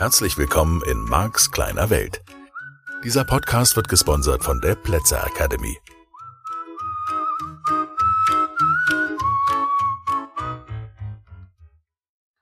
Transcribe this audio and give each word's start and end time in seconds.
Herzlich 0.00 0.38
willkommen 0.38 0.80
in 0.84 1.04
Marks 1.04 1.50
kleiner 1.50 1.90
Welt. 1.90 2.22
Dieser 3.04 3.22
Podcast 3.22 3.76
wird 3.76 3.90
gesponsert 3.90 4.42
von 4.42 4.58
der 4.62 4.74
Plätzer 4.74 5.22
Academy. 5.26 5.76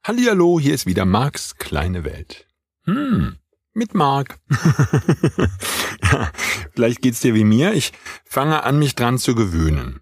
Hallihallo, 0.05 0.61
hier 0.61 0.73
ist 0.73 0.87
wieder 0.87 1.05
Marks 1.05 1.57
kleine 1.57 2.05
Welt. 2.05 2.47
Hm, 2.85 3.39
mit 3.73 3.93
Mark. 3.93 4.39
ja, 6.13 6.31
vielleicht 6.75 7.03
geht's 7.03 7.19
dir 7.19 7.35
wie 7.35 7.43
mir. 7.43 7.73
Ich 7.73 7.93
fange 8.25 8.63
an, 8.63 8.79
mich 8.79 8.95
dran 8.95 9.19
zu 9.19 9.35
gewöhnen. 9.35 9.99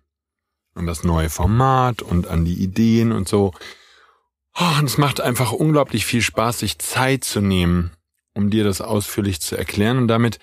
An 0.75 0.87
das 0.87 1.05
neue 1.05 1.31
Format 1.31 2.03
und 2.03 2.27
an 2.27 2.45
die 2.45 2.63
Ideen 2.63 3.13
und 3.13 3.31
so. 3.31 3.55
Oh, 4.59 4.79
und 4.79 4.87
es 4.87 4.97
macht 4.97 5.21
einfach 5.21 5.53
unglaublich 5.53 6.07
viel 6.07 6.23
Spaß, 6.23 6.61
sich 6.61 6.79
Zeit 6.79 7.25
zu 7.25 7.43
nehmen, 7.43 7.91
um 8.33 8.49
dir 8.49 8.65
das 8.65 8.81
ausführlich 8.81 9.41
zu 9.41 9.55
erklären. 9.55 9.99
Und 9.99 10.09
damit 10.09 10.39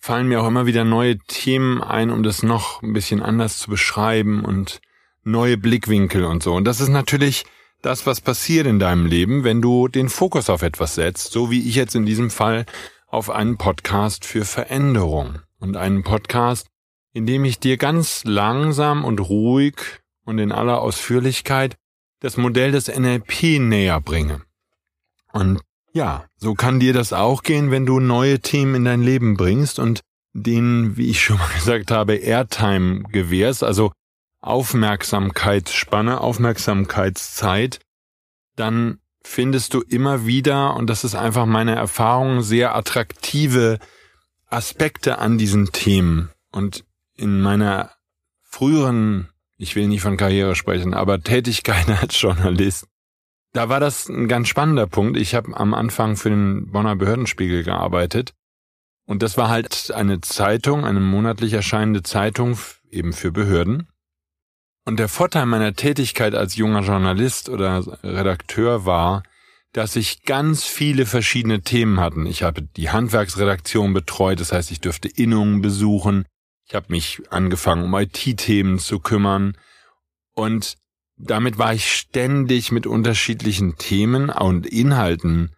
fallen 0.00 0.26
mir 0.26 0.42
auch 0.42 0.48
immer 0.48 0.66
wieder 0.66 0.82
neue 0.82 1.18
Themen 1.18 1.80
ein, 1.80 2.10
um 2.10 2.24
das 2.24 2.42
noch 2.42 2.82
ein 2.82 2.92
bisschen 2.92 3.22
anders 3.22 3.58
zu 3.58 3.70
beschreiben 3.70 4.44
und 4.44 4.80
neue 5.22 5.56
Blickwinkel 5.56 6.24
und 6.24 6.42
so. 6.42 6.54
Und 6.54 6.64
das 6.64 6.80
ist 6.80 6.88
natürlich 6.88 7.44
das, 7.82 8.04
was 8.04 8.20
passiert 8.20 8.66
in 8.66 8.80
deinem 8.80 9.06
Leben, 9.06 9.44
wenn 9.44 9.62
du 9.62 9.86
den 9.86 10.08
Fokus 10.08 10.50
auf 10.50 10.62
etwas 10.62 10.96
setzt, 10.96 11.30
so 11.30 11.52
wie 11.52 11.68
ich 11.68 11.76
jetzt 11.76 11.94
in 11.94 12.06
diesem 12.06 12.30
Fall 12.30 12.66
auf 13.06 13.30
einen 13.30 13.58
Podcast 13.58 14.24
für 14.24 14.44
Veränderung 14.44 15.38
und 15.60 15.76
einen 15.76 16.02
Podcast, 16.02 16.66
in 17.12 17.26
dem 17.26 17.44
ich 17.44 17.60
dir 17.60 17.76
ganz 17.76 18.24
langsam 18.24 19.04
und 19.04 19.20
ruhig 19.20 19.76
und 20.24 20.38
in 20.38 20.50
aller 20.50 20.80
Ausführlichkeit 20.80 21.76
das 22.24 22.38
Modell 22.38 22.72
des 22.72 22.88
NLP 22.88 23.60
näher 23.60 24.00
bringe. 24.00 24.40
Und 25.34 25.60
ja, 25.92 26.24
so 26.38 26.54
kann 26.54 26.80
dir 26.80 26.94
das 26.94 27.12
auch 27.12 27.42
gehen, 27.42 27.70
wenn 27.70 27.84
du 27.84 28.00
neue 28.00 28.40
Themen 28.40 28.76
in 28.76 28.84
dein 28.86 29.02
Leben 29.02 29.36
bringst 29.36 29.78
und 29.78 30.00
denen, 30.32 30.96
wie 30.96 31.10
ich 31.10 31.22
schon 31.22 31.36
mal 31.36 31.48
gesagt 31.54 31.90
habe, 31.90 32.14
Airtime 32.14 33.02
gewährst, 33.12 33.62
also 33.62 33.92
Aufmerksamkeitsspanne, 34.40 36.18
Aufmerksamkeitszeit, 36.18 37.80
dann 38.56 39.00
findest 39.22 39.74
du 39.74 39.82
immer 39.82 40.24
wieder, 40.24 40.76
und 40.76 40.88
das 40.88 41.04
ist 41.04 41.14
einfach 41.14 41.44
meine 41.44 41.74
Erfahrung, 41.74 42.40
sehr 42.40 42.74
attraktive 42.74 43.78
Aspekte 44.46 45.18
an 45.18 45.36
diesen 45.36 45.72
Themen. 45.72 46.30
Und 46.52 46.84
in 47.16 47.42
meiner 47.42 47.90
früheren, 48.42 49.28
ich 49.64 49.76
will 49.76 49.88
nicht 49.88 50.02
von 50.02 50.18
Karriere 50.18 50.54
sprechen, 50.54 50.92
aber 50.92 51.20
Tätigkeit 51.20 51.88
als 52.02 52.20
Journalist, 52.20 52.86
da 53.54 53.70
war 53.70 53.80
das 53.80 54.08
ein 54.08 54.28
ganz 54.28 54.48
spannender 54.48 54.86
Punkt. 54.86 55.16
Ich 55.16 55.34
habe 55.34 55.56
am 55.56 55.72
Anfang 55.72 56.16
für 56.16 56.28
den 56.28 56.70
Bonner 56.70 56.96
Behördenspiegel 56.96 57.62
gearbeitet. 57.62 58.34
Und 59.06 59.22
das 59.22 59.36
war 59.38 59.48
halt 59.48 59.90
eine 59.94 60.20
Zeitung, 60.20 60.84
eine 60.84 61.00
monatlich 61.00 61.52
erscheinende 61.52 62.02
Zeitung 62.02 62.58
eben 62.90 63.12
für 63.12 63.32
Behörden. 63.32 63.88
Und 64.84 64.98
der 64.98 65.08
Vorteil 65.08 65.46
meiner 65.46 65.74
Tätigkeit 65.74 66.34
als 66.34 66.56
junger 66.56 66.80
Journalist 66.80 67.48
oder 67.48 67.82
Redakteur 68.02 68.84
war, 68.84 69.22
dass 69.72 69.96
ich 69.96 70.24
ganz 70.24 70.64
viele 70.64 71.06
verschiedene 71.06 71.62
Themen 71.62 72.00
hatten. 72.00 72.26
Ich 72.26 72.42
habe 72.42 72.62
die 72.62 72.90
Handwerksredaktion 72.90 73.94
betreut, 73.94 74.40
das 74.40 74.52
heißt, 74.52 74.70
ich 74.70 74.80
dürfte 74.80 75.08
Innungen 75.08 75.62
besuchen. 75.62 76.26
Ich 76.66 76.74
habe 76.74 76.86
mich 76.88 77.22
angefangen, 77.30 77.84
um 77.84 77.94
IT-Themen 77.94 78.78
zu 78.78 78.98
kümmern. 79.00 79.56
Und 80.34 80.76
damit 81.16 81.58
war 81.58 81.74
ich 81.74 81.92
ständig 81.92 82.72
mit 82.72 82.86
unterschiedlichen 82.86 83.76
Themen 83.76 84.30
und 84.30 84.66
Inhalten, 84.66 85.54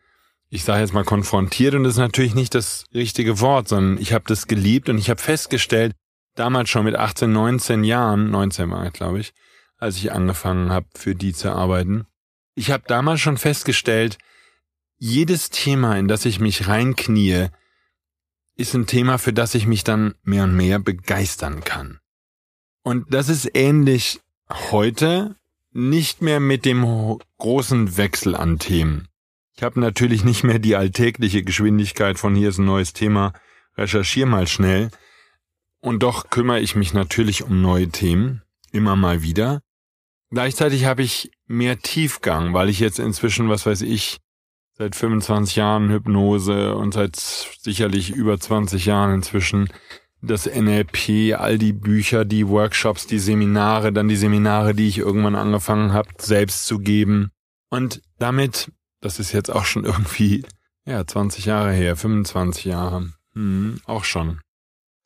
ich 0.49 0.65
sage 0.65 0.81
jetzt 0.81 0.95
mal 0.95 1.05
konfrontiert 1.05 1.75
und 1.75 1.85
das 1.85 1.95
ist 1.95 1.99
natürlich 1.99 2.35
nicht 2.35 2.55
das 2.55 2.85
richtige 2.95 3.41
Wort, 3.41 3.69
sondern 3.69 4.01
ich 4.01 4.13
habe 4.13 4.25
das 4.29 4.47
geliebt 4.47 4.89
und 4.89 4.99
ich 4.99 5.11
habe 5.11 5.21
festgestellt, 5.21 5.95
damals 6.35 6.71
schon 6.71 6.85
mit 6.85 6.95
18, 6.95 7.33
19 7.33 7.85
Jahren, 7.85 8.31
19 8.31 8.71
war 8.71 8.87
ich, 8.87 8.93
glaube 8.93 9.19
ich, 9.21 9.33
als 9.79 9.97
ich 9.97 10.13
angefangen 10.13 10.71
habe, 10.71 10.87
für 10.95 11.15
die 11.15 11.33
zu 11.33 11.51
arbeiten. 11.51 12.07
Ich 12.55 12.71
habe 12.71 12.85
damals 12.87 13.21
schon 13.21 13.39
festgestellt, 13.39 14.19
jedes 14.99 15.51
Thema, 15.51 15.99
in 15.99 16.09
das 16.09 16.25
ich 16.25 16.41
mich 16.41 16.69
reinknie, 16.69 17.49
ist 18.57 18.75
ein 18.75 18.87
Thema, 18.87 19.19
für 19.19 19.33
das 19.33 19.55
ich 19.55 19.67
mich 19.67 19.85
dann 19.85 20.15
mehr 20.23 20.45
und 20.45 20.57
mehr 20.57 20.79
begeistern 20.79 21.63
kann. 21.63 21.99
Und 22.83 23.13
das 23.13 23.29
ist 23.29 23.51
ähnlich 23.55 24.21
heute, 24.49 25.37
nicht 25.73 26.23
mehr 26.23 26.41
mit 26.41 26.65
dem 26.65 27.19
großen 27.39 27.97
Wechsel 27.97 28.35
an 28.35 28.59
Themen. 28.59 29.09
Ich 29.57 29.63
habe 29.63 29.81
natürlich 29.81 30.25
nicht 30.25 30.45
mehr 30.45 30.59
die 30.59 30.77
alltägliche 30.77 31.43
Geschwindigkeit 31.43 32.19
von 32.19 32.35
hier 32.35 32.49
ist 32.49 32.59
ein 32.59 32.65
neues 32.65 32.93
Thema, 32.93 33.33
recherchier 33.77 34.27
mal 34.27 34.47
schnell, 34.47 34.91
und 35.81 36.03
doch 36.03 36.31
kümmere 36.31 36.61
ich 36.61 36.75
mich 36.75 36.95
natürlich 36.95 37.45
um 37.45 37.61
neue 37.63 37.89
Themen, 37.89 38.43
immer 38.73 38.97
mal 38.97 39.23
wieder. 39.23 39.63
Gleichzeitig 40.31 40.85
habe 40.85 41.03
ich 41.03 41.31
mehr 41.47 41.79
Tiefgang, 41.79 42.55
weil 42.55 42.69
ich 42.69 42.81
jetzt 42.81 42.99
inzwischen, 42.99 43.49
was 43.49 43.67
weiß 43.67 43.83
ich, 43.83 44.19
seit 44.79 44.95
25 44.95 45.57
Jahren 45.57 45.91
Hypnose 45.91 46.75
und 46.75 46.95
seit 46.95 47.17
sicherlich 47.17 48.11
über 48.11 48.39
20 48.39 48.87
Jahren 48.87 49.15
inzwischen 49.15 49.69
das 50.23 50.47
NLP, 50.47 51.35
all 51.39 51.59
die 51.59 51.73
Bücher, 51.73 52.25
die 52.25 52.49
Workshops, 52.49 53.07
die 53.07 53.19
Seminare, 53.19 53.93
dann 53.93 54.09
die 54.09 54.17
Seminare, 54.17 54.75
die 54.75 54.89
ich 54.89 54.99
irgendwann 54.99 55.35
angefangen 55.35 55.93
habe, 55.93 56.09
selbst 56.19 56.67
zu 56.67 56.79
geben. 56.79 57.31
Und 57.71 58.03
damit, 58.19 58.73
das 59.01 59.19
ist 59.19 59.33
jetzt 59.33 59.51
auch 59.51 59.65
schon 59.65 59.85
irgendwie, 59.87 60.45
ja, 60.85 61.07
20 61.07 61.47
Jahre 61.47 61.73
her, 61.73 61.97
25 61.97 62.65
Jahre, 62.65 63.13
hm, 63.35 63.81
auch 63.87 64.05
schon. 64.05 64.41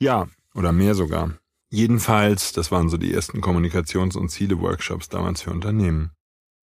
Ja, 0.01 0.29
oder 0.55 0.73
mehr 0.73 0.95
sogar. 0.95 1.35
Jedenfalls, 1.71 2.53
das 2.53 2.73
waren 2.73 2.89
so 2.89 2.97
die 2.97 3.13
ersten 3.15 3.41
Kommunikations- 3.41 4.17
und 4.17 4.31
Ziele-Workshops 4.31 5.09
damals 5.09 5.43
für 5.43 5.51
Unternehmen. 5.51 6.11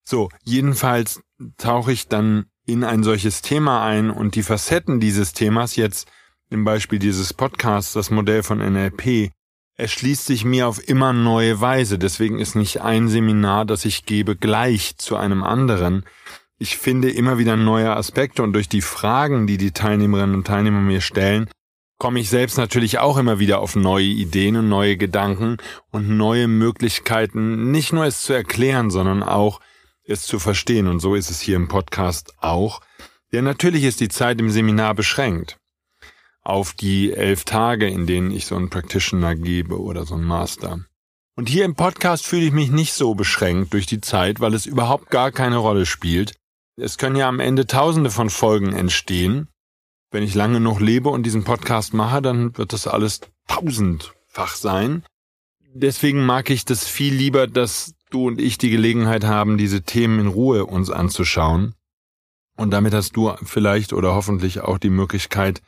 So, 0.03 0.29
jedenfalls 0.43 1.21
tauche 1.57 1.91
ich 1.91 2.07
dann 2.07 2.47
in 2.67 2.83
ein 2.83 3.01
solches 3.01 3.41
Thema 3.41 3.83
ein 3.83 4.11
und 4.11 4.35
die 4.35 4.43
Facetten 4.43 4.99
dieses 4.99 5.33
Themas 5.33 5.77
jetzt 5.77 6.07
im 6.49 6.65
Beispiel 6.65 6.99
dieses 6.99 7.33
Podcasts, 7.33 7.93
das 7.93 8.11
Modell 8.11 8.43
von 8.43 8.59
NLP, 8.59 9.31
erschließt 9.77 10.25
sich 10.25 10.43
mir 10.43 10.67
auf 10.67 10.85
immer 10.85 11.13
neue 11.13 11.61
Weise. 11.61 11.97
Deswegen 11.97 12.39
ist 12.39 12.55
nicht 12.55 12.81
ein 12.81 13.07
Seminar, 13.07 13.65
das 13.65 13.85
ich 13.85 14.05
gebe, 14.05 14.35
gleich 14.35 14.97
zu 14.97 15.15
einem 15.15 15.43
anderen. 15.43 16.03
Ich 16.59 16.77
finde 16.77 17.09
immer 17.09 17.37
wieder 17.37 17.55
neue 17.55 17.95
Aspekte 17.95 18.43
und 18.43 18.51
durch 18.51 18.67
die 18.67 18.81
Fragen, 18.81 19.47
die 19.47 19.57
die 19.57 19.71
Teilnehmerinnen 19.71 20.35
und 20.35 20.47
Teilnehmer 20.47 20.81
mir 20.81 21.01
stellen, 21.01 21.49
komme 21.99 22.19
ich 22.19 22.29
selbst 22.29 22.57
natürlich 22.57 22.99
auch 22.99 23.17
immer 23.17 23.39
wieder 23.39 23.59
auf 23.59 23.75
neue 23.75 24.05
Ideen 24.05 24.57
und 24.57 24.67
neue 24.67 24.97
Gedanken 24.97 25.57
und 25.91 26.09
neue 26.09 26.47
Möglichkeiten, 26.47 27.71
nicht 27.71 27.93
nur 27.93 28.05
es 28.05 28.23
zu 28.23 28.33
erklären, 28.33 28.89
sondern 28.89 29.23
auch 29.23 29.61
es 30.07 30.23
zu 30.23 30.39
verstehen. 30.39 30.87
Und 30.87 30.99
so 30.99 31.15
ist 31.15 31.29
es 31.29 31.41
hier 31.41 31.55
im 31.55 31.67
Podcast 31.67 32.33
auch. 32.39 32.81
Denn 33.31 33.43
natürlich 33.43 33.83
ist 33.83 33.99
die 33.99 34.09
Zeit 34.09 34.39
im 34.39 34.49
Seminar 34.49 34.95
beschränkt 34.95 35.57
auf 36.41 36.73
die 36.73 37.11
elf 37.13 37.43
Tage, 37.43 37.87
in 37.89 38.07
denen 38.07 38.31
ich 38.31 38.45
so 38.45 38.55
einen 38.55 38.69
Practitioner 38.69 39.35
gebe 39.35 39.81
oder 39.81 40.05
so 40.05 40.15
einen 40.15 40.23
Master. 40.23 40.79
Und 41.35 41.49
hier 41.49 41.65
im 41.65 41.75
Podcast 41.75 42.25
fühle 42.25 42.45
ich 42.45 42.53
mich 42.53 42.71
nicht 42.71 42.93
so 42.93 43.15
beschränkt 43.15 43.73
durch 43.73 43.85
die 43.85 43.99
Zeit, 43.99 44.39
weil 44.39 44.53
es 44.53 44.65
überhaupt 44.65 45.09
gar 45.09 45.31
keine 45.31 45.57
Rolle 45.57 45.85
spielt. 45.85 46.35
Es 46.77 46.97
können 46.97 47.17
ja 47.17 47.27
am 47.27 47.41
Ende 47.41 47.67
tausende 47.67 48.09
von 48.09 48.29
Folgen 48.29 48.73
entstehen 48.73 49.49
wenn 50.11 50.23
ich 50.23 50.35
lange 50.35 50.59
noch 50.59 50.79
lebe 50.79 51.09
und 51.09 51.23
diesen 51.23 51.43
Podcast 51.43 51.93
mache, 51.93 52.21
dann 52.21 52.57
wird 52.57 52.73
das 52.73 52.87
alles 52.87 53.21
tausendfach 53.47 54.55
sein. 54.55 55.03
Deswegen 55.73 56.25
mag 56.25 56.49
ich 56.49 56.65
das 56.65 56.87
viel 56.87 57.13
lieber, 57.13 57.47
dass 57.47 57.93
du 58.09 58.27
und 58.27 58.39
ich 58.39 58.57
die 58.57 58.69
Gelegenheit 58.69 59.23
haben, 59.23 59.57
diese 59.57 59.81
Themen 59.81 60.19
in 60.19 60.27
Ruhe 60.27 60.65
uns 60.65 60.89
anzuschauen. 60.89 61.75
Und 62.57 62.71
damit 62.71 62.93
hast 62.93 63.15
du 63.15 63.33
vielleicht 63.43 63.93
oder 63.93 64.15
hoffentlich 64.15 64.61
auch 64.61 64.77
die 64.77 64.89
Möglichkeit, 64.89 65.61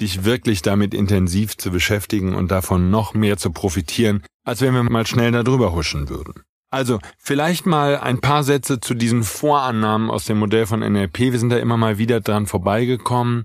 dich 0.00 0.24
wirklich 0.24 0.62
damit 0.62 0.94
intensiv 0.94 1.56
zu 1.56 1.70
beschäftigen 1.70 2.34
und 2.34 2.50
davon 2.50 2.90
noch 2.90 3.14
mehr 3.14 3.36
zu 3.36 3.52
profitieren, 3.52 4.22
als 4.44 4.60
wenn 4.60 4.74
wir 4.74 4.82
mal 4.82 5.06
schnell 5.06 5.30
darüber 5.30 5.72
huschen 5.72 6.08
würden. 6.08 6.42
Also, 6.72 7.00
vielleicht 7.18 7.66
mal 7.66 7.98
ein 7.98 8.20
paar 8.20 8.44
Sätze 8.44 8.80
zu 8.80 8.94
diesen 8.94 9.24
Vorannahmen 9.24 10.08
aus 10.08 10.24
dem 10.24 10.38
Modell 10.38 10.66
von 10.66 10.80
NLP. 10.80 11.18
Wir 11.18 11.38
sind 11.38 11.50
da 11.50 11.58
immer 11.58 11.76
mal 11.76 11.98
wieder 11.98 12.20
dran 12.20 12.46
vorbeigekommen. 12.46 13.44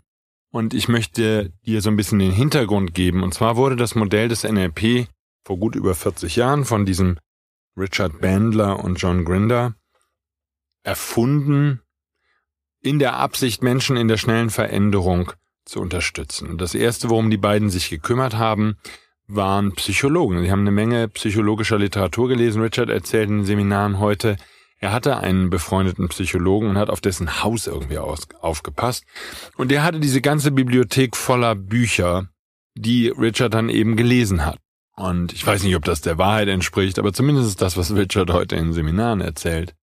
Und 0.52 0.74
ich 0.74 0.88
möchte 0.88 1.52
dir 1.66 1.82
so 1.82 1.90
ein 1.90 1.98
bisschen 1.98 2.20
den 2.20 2.32
Hintergrund 2.32 2.94
geben. 2.94 3.24
Und 3.24 3.34
zwar 3.34 3.58
wurde 3.58 3.76
das 3.76 3.96
Modell 3.96 4.30
des 4.30 4.44
NLP 4.44 5.08
vor 5.44 5.58
gut 5.58 5.76
über 5.76 5.96
40 5.96 6.36
Jahren 6.36 6.66
von 6.66 6.86
diesem 6.86 7.18
Richard 7.77 8.22
Bandler 8.22 8.83
und 8.83 8.95
John 8.95 9.25
Grinder 9.25 9.75
erfunden, 10.83 11.81
in 12.81 13.00
der 13.00 13.16
Absicht, 13.16 13.63
Menschen 13.63 13.98
in 13.98 14.07
der 14.07 14.18
schnellen 14.18 14.51
Veränderung 14.51 15.31
zu 15.66 15.81
unterstützen. 15.81 16.48
Und 16.50 16.62
das 16.62 16.75
erste, 16.75 17.10
worum 17.10 17.31
die 17.31 17.38
beiden 17.38 17.69
sich 17.69 17.89
gekümmert 17.89 18.36
haben, 18.36 18.77
waren 19.27 19.74
Psychologen. 19.74 20.42
Sie 20.44 20.51
haben 20.51 20.62
eine 20.62 20.72
Menge 20.72 21.07
psychologischer 21.07 21.80
Literatur 21.80 22.30
gelesen. 22.30 22.62
Richard 22.62 22.89
erzählt 22.89 23.30
in 23.30 23.39
den 23.39 23.45
Seminaren 23.45 24.00
heute, 24.00 24.38
Er 24.80 24.92
hatte 24.92 25.18
einen 25.18 25.50
befreundeten 25.50 26.10
Psychologen 26.10 26.69
und 26.69 26.78
hat 26.78 26.92
auf 26.92 27.01
dessen 27.01 27.42
Haus 27.42 27.66
irgendwie 27.66 27.98
aus, 27.98 28.28
aufgepasst. 28.42 29.04
Und 29.57 29.71
der 29.71 29.83
hatte 29.83 30.00
diese 30.00 30.21
ganze 30.21 30.51
Bibliothek 30.51 31.16
voller 31.16 31.56
Bücher, 31.56 32.30
die 32.75 33.07
Richard 33.07 33.54
dann 33.56 33.69
eben 33.69 33.95
gelesen 33.95 34.45
hat. 34.45 34.60
Und 34.95 35.33
ich 35.33 35.45
weiß 35.45 35.63
nicht, 35.63 35.75
ob 35.75 35.83
das 35.83 36.01
der 36.01 36.18
Wahrheit 36.18 36.47
entspricht, 36.47 37.00
aber 37.00 37.12
zumindest 37.13 37.50
ist 37.50 37.62
das, 37.62 37.75
was 37.75 37.94
Richard 37.94 38.31
heute 38.31 38.56
in 38.56 38.74
Seminaren 38.74 39.21
erzählt. 39.21 39.75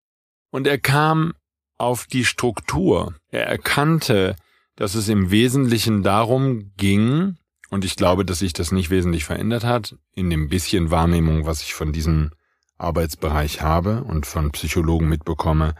Und 0.49 0.67
er 0.67 0.79
kam 0.79 1.33
auf 1.77 2.07
die 2.07 2.25
Struktur. 2.25 3.15
Er 3.29 3.47
erkannte, 3.47 4.35
dass 4.75 4.95
es 4.95 5.09
im 5.09 5.29
Wesentlichen 5.29 6.01
darum 6.03 6.71
ging, 6.77 7.37
und 7.69 7.85
ich 7.85 7.95
glaube, 7.95 8.25
dass 8.25 8.39
sich 8.39 8.53
das 8.53 8.71
nicht 8.71 8.89
wesentlich 8.89 9.25
verändert 9.25 9.63
hat, 9.63 9.95
in 10.13 10.29
dem 10.29 10.49
bisschen 10.49 10.91
Wahrnehmung, 10.91 11.45
was 11.45 11.61
ich 11.61 11.73
von 11.73 11.91
diesem 11.91 12.31
Arbeitsbereich 12.77 13.61
habe 13.61 14.03
und 14.03 14.25
von 14.25 14.51
Psychologen 14.51 15.09
mitbekomme, 15.09 15.75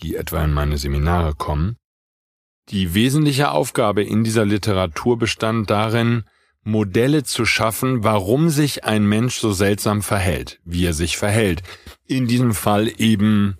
die 0.00 0.16
etwa 0.16 0.42
in 0.44 0.52
meine 0.52 0.78
Seminare 0.78 1.34
kommen. 1.34 1.76
Die 2.70 2.94
wesentliche 2.94 3.50
Aufgabe 3.50 4.02
in 4.02 4.24
dieser 4.24 4.44
Literatur 4.44 5.18
bestand 5.18 5.70
darin, 5.70 6.24
Modelle 6.68 7.24
zu 7.24 7.46
schaffen, 7.46 8.04
warum 8.04 8.50
sich 8.50 8.84
ein 8.84 9.06
Mensch 9.06 9.38
so 9.38 9.52
seltsam 9.52 10.02
verhält, 10.02 10.60
wie 10.64 10.84
er 10.84 10.92
sich 10.92 11.16
verhält. 11.16 11.62
In 12.06 12.26
diesem 12.26 12.52
Fall 12.52 12.92
eben 12.98 13.56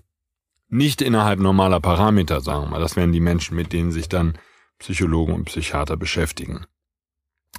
nicht 0.69 1.01
innerhalb 1.01 1.39
normaler 1.39 1.79
Parameter, 1.79 2.41
sagen 2.41 2.65
wir 2.65 2.69
mal. 2.69 2.79
Das 2.79 2.95
wären 2.95 3.11
die 3.11 3.19
Menschen, 3.19 3.55
mit 3.55 3.73
denen 3.73 3.91
sich 3.91 4.09
dann 4.09 4.37
Psychologen 4.77 5.33
und 5.33 5.45
Psychiater 5.45 5.97
beschäftigen. 5.97 6.65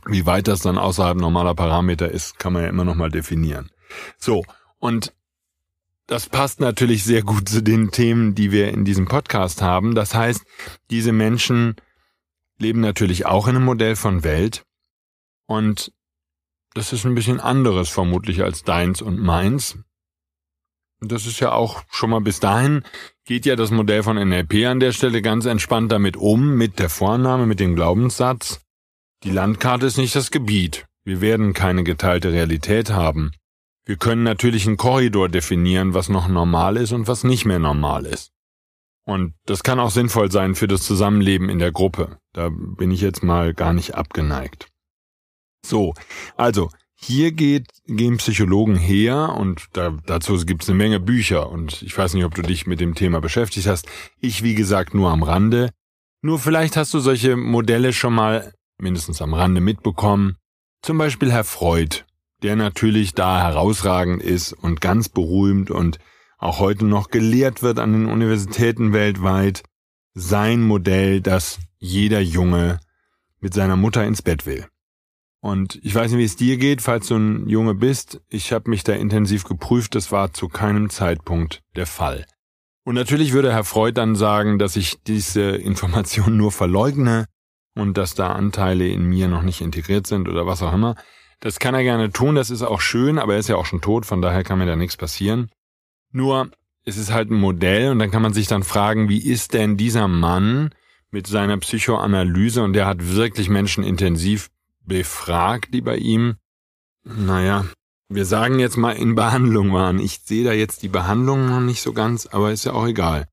Wie 0.06 0.24
weit 0.24 0.46
das 0.46 0.60
dann 0.60 0.78
außerhalb 0.78 1.18
normaler 1.18 1.56
Parameter 1.56 2.08
ist, 2.08 2.38
kann 2.38 2.52
man 2.52 2.62
ja 2.62 2.68
immer 2.68 2.84
noch 2.84 2.94
mal 2.94 3.10
definieren. 3.10 3.70
So. 4.18 4.44
Und 4.78 5.12
das 6.06 6.28
passt 6.28 6.60
natürlich 6.60 7.02
sehr 7.02 7.22
gut 7.22 7.48
zu 7.48 7.60
den 7.60 7.90
Themen, 7.90 8.36
die 8.36 8.52
wir 8.52 8.68
in 8.68 8.84
diesem 8.84 9.06
Podcast 9.06 9.62
haben. 9.62 9.96
Das 9.96 10.14
heißt, 10.14 10.44
diese 10.90 11.10
Menschen 11.10 11.74
leben 12.56 12.80
natürlich 12.80 13.26
auch 13.26 13.48
in 13.48 13.56
einem 13.56 13.64
Modell 13.64 13.96
von 13.96 14.22
Welt. 14.22 14.64
Und 15.50 15.92
das 16.74 16.92
ist 16.92 17.04
ein 17.04 17.16
bisschen 17.16 17.40
anderes 17.40 17.88
vermutlich 17.88 18.44
als 18.44 18.62
deins 18.62 19.02
und 19.02 19.18
meins. 19.18 19.78
Das 21.00 21.26
ist 21.26 21.40
ja 21.40 21.50
auch 21.50 21.82
schon 21.90 22.10
mal 22.10 22.20
bis 22.20 22.38
dahin 22.38 22.84
geht 23.24 23.46
ja 23.46 23.56
das 23.56 23.72
Modell 23.72 24.04
von 24.04 24.16
NLP 24.16 24.66
an 24.66 24.78
der 24.78 24.92
Stelle 24.92 25.22
ganz 25.22 25.46
entspannt 25.46 25.90
damit 25.90 26.16
um, 26.16 26.56
mit 26.56 26.78
der 26.78 26.88
Vornahme, 26.88 27.46
mit 27.46 27.58
dem 27.58 27.74
Glaubenssatz. 27.74 28.60
Die 29.24 29.30
Landkarte 29.30 29.86
ist 29.86 29.98
nicht 29.98 30.14
das 30.14 30.30
Gebiet. 30.30 30.86
Wir 31.04 31.20
werden 31.20 31.52
keine 31.52 31.82
geteilte 31.82 32.32
Realität 32.32 32.90
haben. 32.90 33.32
Wir 33.84 33.96
können 33.96 34.22
natürlich 34.22 34.68
einen 34.68 34.76
Korridor 34.76 35.28
definieren, 35.28 35.94
was 35.94 36.08
noch 36.08 36.28
normal 36.28 36.76
ist 36.76 36.92
und 36.92 37.08
was 37.08 37.24
nicht 37.24 37.44
mehr 37.44 37.58
normal 37.58 38.06
ist. 38.06 38.30
Und 39.04 39.34
das 39.46 39.64
kann 39.64 39.80
auch 39.80 39.90
sinnvoll 39.90 40.30
sein 40.30 40.54
für 40.54 40.68
das 40.68 40.82
Zusammenleben 40.82 41.48
in 41.48 41.58
der 41.58 41.72
Gruppe. 41.72 42.18
Da 42.32 42.50
bin 42.50 42.92
ich 42.92 43.00
jetzt 43.00 43.24
mal 43.24 43.54
gar 43.54 43.72
nicht 43.72 43.96
abgeneigt. 43.96 44.69
So, 45.64 45.94
also 46.36 46.70
hier 46.94 47.32
geht, 47.32 47.68
gehen 47.86 48.18
Psychologen 48.18 48.76
her 48.76 49.34
und 49.36 49.68
da, 49.72 49.96
dazu 50.04 50.36
gibt 50.44 50.62
es 50.62 50.68
eine 50.68 50.78
Menge 50.78 51.00
Bücher 51.00 51.50
und 51.50 51.82
ich 51.82 51.96
weiß 51.96 52.14
nicht, 52.14 52.24
ob 52.24 52.34
du 52.34 52.42
dich 52.42 52.66
mit 52.66 52.80
dem 52.80 52.94
Thema 52.94 53.20
beschäftigt 53.20 53.66
hast. 53.66 53.86
Ich, 54.20 54.42
wie 54.42 54.54
gesagt, 54.54 54.94
nur 54.94 55.10
am 55.10 55.22
Rande. 55.22 55.70
Nur 56.22 56.38
vielleicht 56.38 56.76
hast 56.76 56.92
du 56.92 57.00
solche 57.00 57.36
Modelle 57.36 57.92
schon 57.92 58.12
mal 58.12 58.52
mindestens 58.78 59.22
am 59.22 59.32
Rande 59.32 59.60
mitbekommen. 59.60 60.36
Zum 60.82 60.98
Beispiel 60.98 61.32
Herr 61.32 61.44
Freud, 61.44 62.04
der 62.42 62.56
natürlich 62.56 63.14
da 63.14 63.42
herausragend 63.42 64.22
ist 64.22 64.52
und 64.52 64.80
ganz 64.80 65.08
berühmt 65.08 65.70
und 65.70 65.98
auch 66.38 66.58
heute 66.58 66.84
noch 66.84 67.08
gelehrt 67.08 67.62
wird 67.62 67.78
an 67.78 67.92
den 67.92 68.06
Universitäten 68.06 68.92
weltweit. 68.92 69.62
Sein 70.14 70.62
Modell, 70.62 71.20
dass 71.20 71.60
jeder 71.78 72.20
Junge 72.20 72.80
mit 73.40 73.54
seiner 73.54 73.76
Mutter 73.76 74.04
ins 74.04 74.22
Bett 74.22 74.44
will. 74.44 74.66
Und 75.40 75.80
ich 75.82 75.94
weiß 75.94 76.10
nicht, 76.10 76.20
wie 76.20 76.24
es 76.24 76.36
dir 76.36 76.58
geht, 76.58 76.82
falls 76.82 77.08
du 77.08 77.16
ein 77.16 77.48
Junge 77.48 77.74
bist. 77.74 78.20
Ich 78.28 78.52
habe 78.52 78.68
mich 78.68 78.84
da 78.84 78.92
intensiv 78.92 79.44
geprüft, 79.44 79.94
das 79.94 80.12
war 80.12 80.32
zu 80.32 80.48
keinem 80.48 80.90
Zeitpunkt 80.90 81.62
der 81.76 81.86
Fall. 81.86 82.26
Und 82.84 82.94
natürlich 82.94 83.32
würde 83.32 83.52
Herr 83.52 83.64
Freud 83.64 83.94
dann 83.94 84.16
sagen, 84.16 84.58
dass 84.58 84.76
ich 84.76 84.98
diese 85.06 85.42
Information 85.42 86.36
nur 86.36 86.52
verleugne 86.52 87.26
und 87.74 87.96
dass 87.96 88.14
da 88.14 88.32
Anteile 88.32 88.88
in 88.88 89.04
mir 89.04 89.28
noch 89.28 89.42
nicht 89.42 89.60
integriert 89.60 90.06
sind 90.06 90.28
oder 90.28 90.46
was 90.46 90.62
auch 90.62 90.72
immer. 90.72 90.96
Das 91.40 91.58
kann 91.58 91.74
er 91.74 91.82
gerne 91.82 92.10
tun, 92.10 92.34
das 92.34 92.50
ist 92.50 92.62
auch 92.62 92.80
schön, 92.80 93.18
aber 93.18 93.34
er 93.34 93.40
ist 93.40 93.48
ja 93.48 93.56
auch 93.56 93.64
schon 93.64 93.80
tot, 93.80 94.04
von 94.04 94.20
daher 94.20 94.44
kann 94.44 94.58
mir 94.58 94.66
da 94.66 94.76
nichts 94.76 94.98
passieren. 94.98 95.50
Nur, 96.12 96.50
es 96.84 96.98
ist 96.98 97.12
halt 97.12 97.30
ein 97.30 97.40
Modell 97.40 97.90
und 97.90 97.98
dann 97.98 98.10
kann 98.10 98.22
man 98.22 98.34
sich 98.34 98.46
dann 98.46 98.62
fragen, 98.62 99.08
wie 99.08 99.22
ist 99.22 99.54
denn 99.54 99.76
dieser 99.76 100.08
Mann 100.08 100.74
mit 101.10 101.26
seiner 101.26 101.56
Psychoanalyse 101.56 102.62
und 102.62 102.74
der 102.74 102.86
hat 102.86 103.14
wirklich 103.14 103.48
Menschen 103.48 103.84
intensiv 103.84 104.50
befragt, 104.84 105.72
die 105.74 105.80
bei 105.80 105.96
ihm, 105.96 106.36
naja, 107.04 107.64
wir 108.08 108.24
sagen 108.24 108.58
jetzt 108.58 108.76
mal 108.76 108.92
in 108.92 109.14
Behandlung 109.14 109.72
waren. 109.72 109.98
Ich 110.00 110.20
sehe 110.24 110.44
da 110.44 110.52
jetzt 110.52 110.82
die 110.82 110.88
Behandlung 110.88 111.46
noch 111.46 111.60
nicht 111.60 111.80
so 111.80 111.92
ganz, 111.92 112.26
aber 112.26 112.52
ist 112.52 112.64
ja 112.64 112.72
auch 112.72 112.86
egal. 112.86 113.28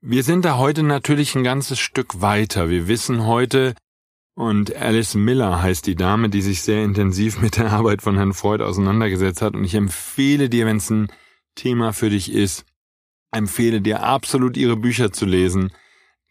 Wir 0.00 0.22
sind 0.22 0.44
da 0.44 0.58
heute 0.58 0.82
natürlich 0.82 1.34
ein 1.34 1.44
ganzes 1.44 1.78
Stück 1.78 2.20
weiter. 2.20 2.68
Wir 2.68 2.88
wissen 2.88 3.26
heute, 3.26 3.74
und 4.34 4.76
Alice 4.76 5.14
Miller 5.14 5.62
heißt 5.62 5.86
die 5.86 5.96
Dame, 5.96 6.28
die 6.28 6.42
sich 6.42 6.62
sehr 6.62 6.84
intensiv 6.84 7.40
mit 7.40 7.56
der 7.56 7.72
Arbeit 7.72 8.02
von 8.02 8.16
Herrn 8.16 8.34
Freud 8.34 8.62
auseinandergesetzt 8.62 9.40
hat. 9.40 9.54
Und 9.54 9.64
ich 9.64 9.74
empfehle 9.74 10.50
dir, 10.50 10.66
wenn 10.66 10.76
es 10.76 10.90
ein 10.90 11.08
Thema 11.54 11.92
für 11.92 12.10
dich 12.10 12.30
ist, 12.30 12.66
empfehle 13.32 13.80
dir 13.80 14.02
absolut 14.02 14.56
ihre 14.56 14.76
Bücher 14.76 15.10
zu 15.10 15.24
lesen. 15.24 15.72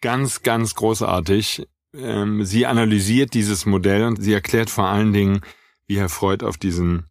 Ganz, 0.01 0.43
ganz 0.43 0.75
großartig. 0.75 1.67
Ähm, 1.97 2.43
sie 2.45 2.65
analysiert 2.65 3.33
dieses 3.33 3.65
Modell 3.65 4.03
und 4.03 4.21
sie 4.21 4.33
erklärt 4.33 4.69
vor 4.69 4.85
allen 4.85 5.13
Dingen, 5.13 5.41
wie 5.87 5.99
Herr 5.99 6.09
Freud 6.09 6.45
auf 6.45 6.57
diesen 6.57 7.05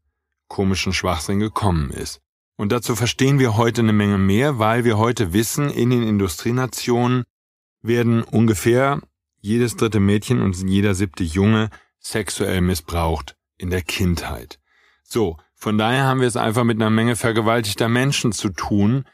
komischen 0.48 0.92
Schwachsinn 0.92 1.40
gekommen 1.40 1.90
ist. 1.90 2.20
Und 2.56 2.70
dazu 2.70 2.94
verstehen 2.94 3.38
wir 3.38 3.56
heute 3.56 3.80
eine 3.80 3.92
Menge 3.92 4.18
mehr, 4.18 4.58
weil 4.58 4.84
wir 4.84 4.98
heute 4.98 5.32
wissen, 5.32 5.70
in 5.70 5.90
den 5.90 6.02
Industrienationen 6.02 7.24
werden 7.82 8.22
ungefähr 8.22 9.00
jedes 9.40 9.76
dritte 9.76 10.00
Mädchen 10.00 10.40
und 10.40 10.56
jeder 10.56 10.94
siebte 10.94 11.24
Junge 11.24 11.70
sexuell 11.98 12.60
missbraucht 12.60 13.36
in 13.58 13.70
der 13.70 13.82
Kindheit. 13.82 14.58
So, 15.02 15.36
von 15.54 15.78
daher 15.78 16.04
haben 16.04 16.20
wir 16.20 16.28
es 16.28 16.36
einfach 16.36 16.64
mit 16.64 16.76
einer 16.76 16.90
Menge 16.90 17.16
vergewaltigter 17.16 17.88
Menschen 17.88 18.32
zu 18.32 18.50
tun, 18.50 19.04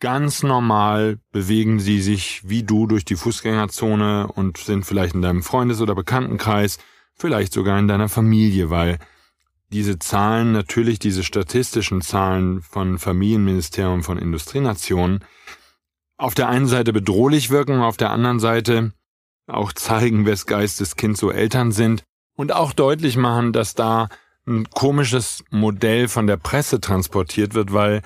Ganz 0.00 0.42
normal 0.42 1.18
bewegen 1.30 1.78
sie 1.78 2.00
sich 2.00 2.48
wie 2.48 2.62
du 2.62 2.86
durch 2.86 3.04
die 3.04 3.16
Fußgängerzone 3.16 4.28
und 4.28 4.56
sind 4.56 4.86
vielleicht 4.86 5.14
in 5.14 5.20
deinem 5.20 5.42
Freundes- 5.42 5.82
oder 5.82 5.94
Bekanntenkreis, 5.94 6.78
vielleicht 7.14 7.52
sogar 7.52 7.78
in 7.78 7.86
deiner 7.86 8.08
Familie, 8.08 8.70
weil 8.70 8.98
diese 9.70 9.98
Zahlen, 9.98 10.52
natürlich 10.52 10.98
diese 10.98 11.22
statistischen 11.22 12.00
Zahlen 12.00 12.62
von 12.62 12.98
Familienministerium 12.98 14.02
von 14.02 14.16
Industrienationen, 14.16 15.22
auf 16.16 16.34
der 16.34 16.48
einen 16.48 16.66
Seite 16.66 16.94
bedrohlich 16.94 17.50
wirken, 17.50 17.80
auf 17.80 17.98
der 17.98 18.10
anderen 18.10 18.40
Seite 18.40 18.92
auch 19.46 19.72
zeigen, 19.72 20.24
wes 20.24 20.46
Geistes 20.46 20.96
Kind 20.96 21.18
so 21.18 21.30
Eltern 21.30 21.72
sind 21.72 22.04
und 22.36 22.52
auch 22.52 22.72
deutlich 22.72 23.18
machen, 23.18 23.52
dass 23.52 23.74
da 23.74 24.08
ein 24.46 24.68
komisches 24.70 25.44
Modell 25.50 26.08
von 26.08 26.26
der 26.26 26.38
Presse 26.38 26.80
transportiert 26.80 27.54
wird, 27.54 27.72
weil 27.72 28.02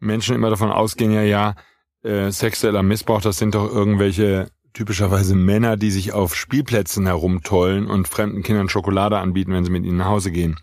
Menschen 0.00 0.34
immer 0.34 0.50
davon 0.50 0.70
ausgehen, 0.70 1.12
ja, 1.12 1.22
ja, 1.22 1.54
äh, 2.02 2.30
sexueller 2.30 2.82
Missbrauch, 2.82 3.20
das 3.20 3.38
sind 3.38 3.54
doch 3.54 3.70
irgendwelche 3.70 4.50
typischerweise 4.72 5.34
Männer, 5.34 5.76
die 5.76 5.90
sich 5.90 6.12
auf 6.12 6.34
Spielplätzen 6.34 7.06
herumtollen 7.06 7.86
und 7.86 8.08
fremden 8.08 8.42
Kindern 8.42 8.68
Schokolade 8.68 9.18
anbieten, 9.18 9.52
wenn 9.52 9.64
sie 9.64 9.70
mit 9.70 9.84
ihnen 9.84 9.98
nach 9.98 10.06
Hause 10.06 10.30
gehen. 10.30 10.58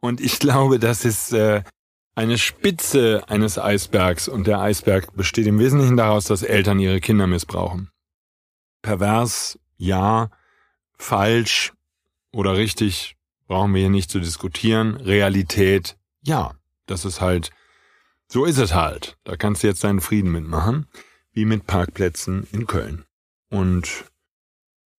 Und 0.00 0.20
ich 0.20 0.38
glaube, 0.38 0.78
das 0.78 1.04
ist 1.04 1.32
äh, 1.32 1.62
eine 2.14 2.38
Spitze 2.38 3.24
eines 3.28 3.58
Eisbergs 3.58 4.28
und 4.28 4.46
der 4.46 4.60
Eisberg 4.60 5.14
besteht 5.16 5.46
im 5.46 5.58
Wesentlichen 5.58 5.96
daraus, 5.96 6.24
dass 6.24 6.42
Eltern 6.42 6.78
ihre 6.80 7.00
Kinder 7.00 7.26
missbrauchen. 7.26 7.90
Pervers, 8.82 9.58
ja, 9.76 10.30
falsch 10.96 11.72
oder 12.32 12.56
richtig, 12.56 13.16
brauchen 13.46 13.74
wir 13.74 13.82
hier 13.82 13.90
nicht 13.90 14.10
zu 14.10 14.20
diskutieren. 14.20 14.96
Realität, 14.96 15.96
ja, 16.22 16.52
das 16.86 17.04
ist 17.04 17.20
halt 17.20 17.50
so 18.28 18.44
ist 18.44 18.58
es 18.58 18.74
halt. 18.74 19.16
Da 19.24 19.36
kannst 19.36 19.62
du 19.62 19.66
jetzt 19.66 19.84
deinen 19.84 20.00
Frieden 20.00 20.32
mitmachen, 20.32 20.86
wie 21.32 21.44
mit 21.44 21.66
Parkplätzen 21.66 22.46
in 22.52 22.66
Köln. 22.66 23.04
Und 23.50 24.04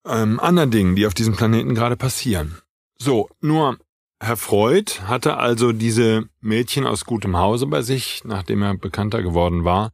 ähm, 0.06 0.40
anderen 0.40 0.72
Dingen, 0.72 0.96
die 0.96 1.06
auf 1.06 1.14
diesem 1.14 1.36
Planeten 1.36 1.76
gerade 1.76 1.98
passieren. 1.98 2.58
So, 2.98 3.30
nur 3.42 3.78
Herr 4.20 4.38
Freud 4.38 4.92
hatte 5.06 5.38
also 5.38 5.74
diese 5.74 6.28
Mädchen 6.42 6.88
aus 6.88 7.06
gutem 7.06 7.38
Hause 7.38 7.68
bei 7.68 7.82
sich, 7.82 8.24
nachdem 8.24 8.64
er 8.64 8.76
bekannter 8.76 9.22
geworden 9.22 9.64
war. 9.64 9.92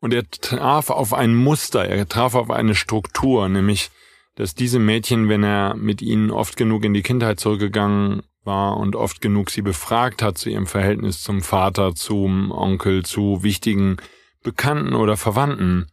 Und 0.00 0.14
er 0.14 0.30
traf 0.30 0.90
auf 0.90 1.12
ein 1.12 1.34
Muster, 1.34 1.84
er 1.84 2.08
traf 2.08 2.36
auf 2.36 2.50
eine 2.50 2.76
Struktur, 2.76 3.48
nämlich, 3.48 3.90
dass 4.36 4.54
diese 4.54 4.78
Mädchen, 4.78 5.28
wenn 5.28 5.42
er 5.42 5.74
mit 5.74 6.02
ihnen 6.02 6.30
oft 6.30 6.56
genug 6.56 6.84
in 6.84 6.94
die 6.94 7.02
Kindheit 7.02 7.40
zurückgegangen 7.40 8.22
war 8.48 8.78
und 8.78 8.96
oft 8.96 9.20
genug 9.20 9.50
sie 9.50 9.62
befragt 9.62 10.22
hat 10.22 10.36
zu 10.36 10.50
ihrem 10.50 10.66
Verhältnis 10.66 11.22
zum 11.22 11.42
Vater, 11.42 11.94
zum 11.94 12.50
Onkel, 12.50 13.04
zu 13.04 13.44
wichtigen 13.44 13.98
Bekannten 14.42 14.94
oder 14.94 15.16
Verwandten, 15.16 15.86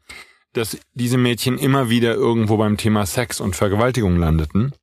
dass 0.54 0.80
diese 0.94 1.18
Mädchen 1.18 1.60
immer 1.60 1.90
wieder 1.90 2.16
irgendwo 2.16 2.58
beim 2.58 2.78
Thema 2.78 3.06
Sex 3.06 3.40
und 3.40 3.56
Vergewaltigung 3.56 4.18
landeten. 4.18 4.74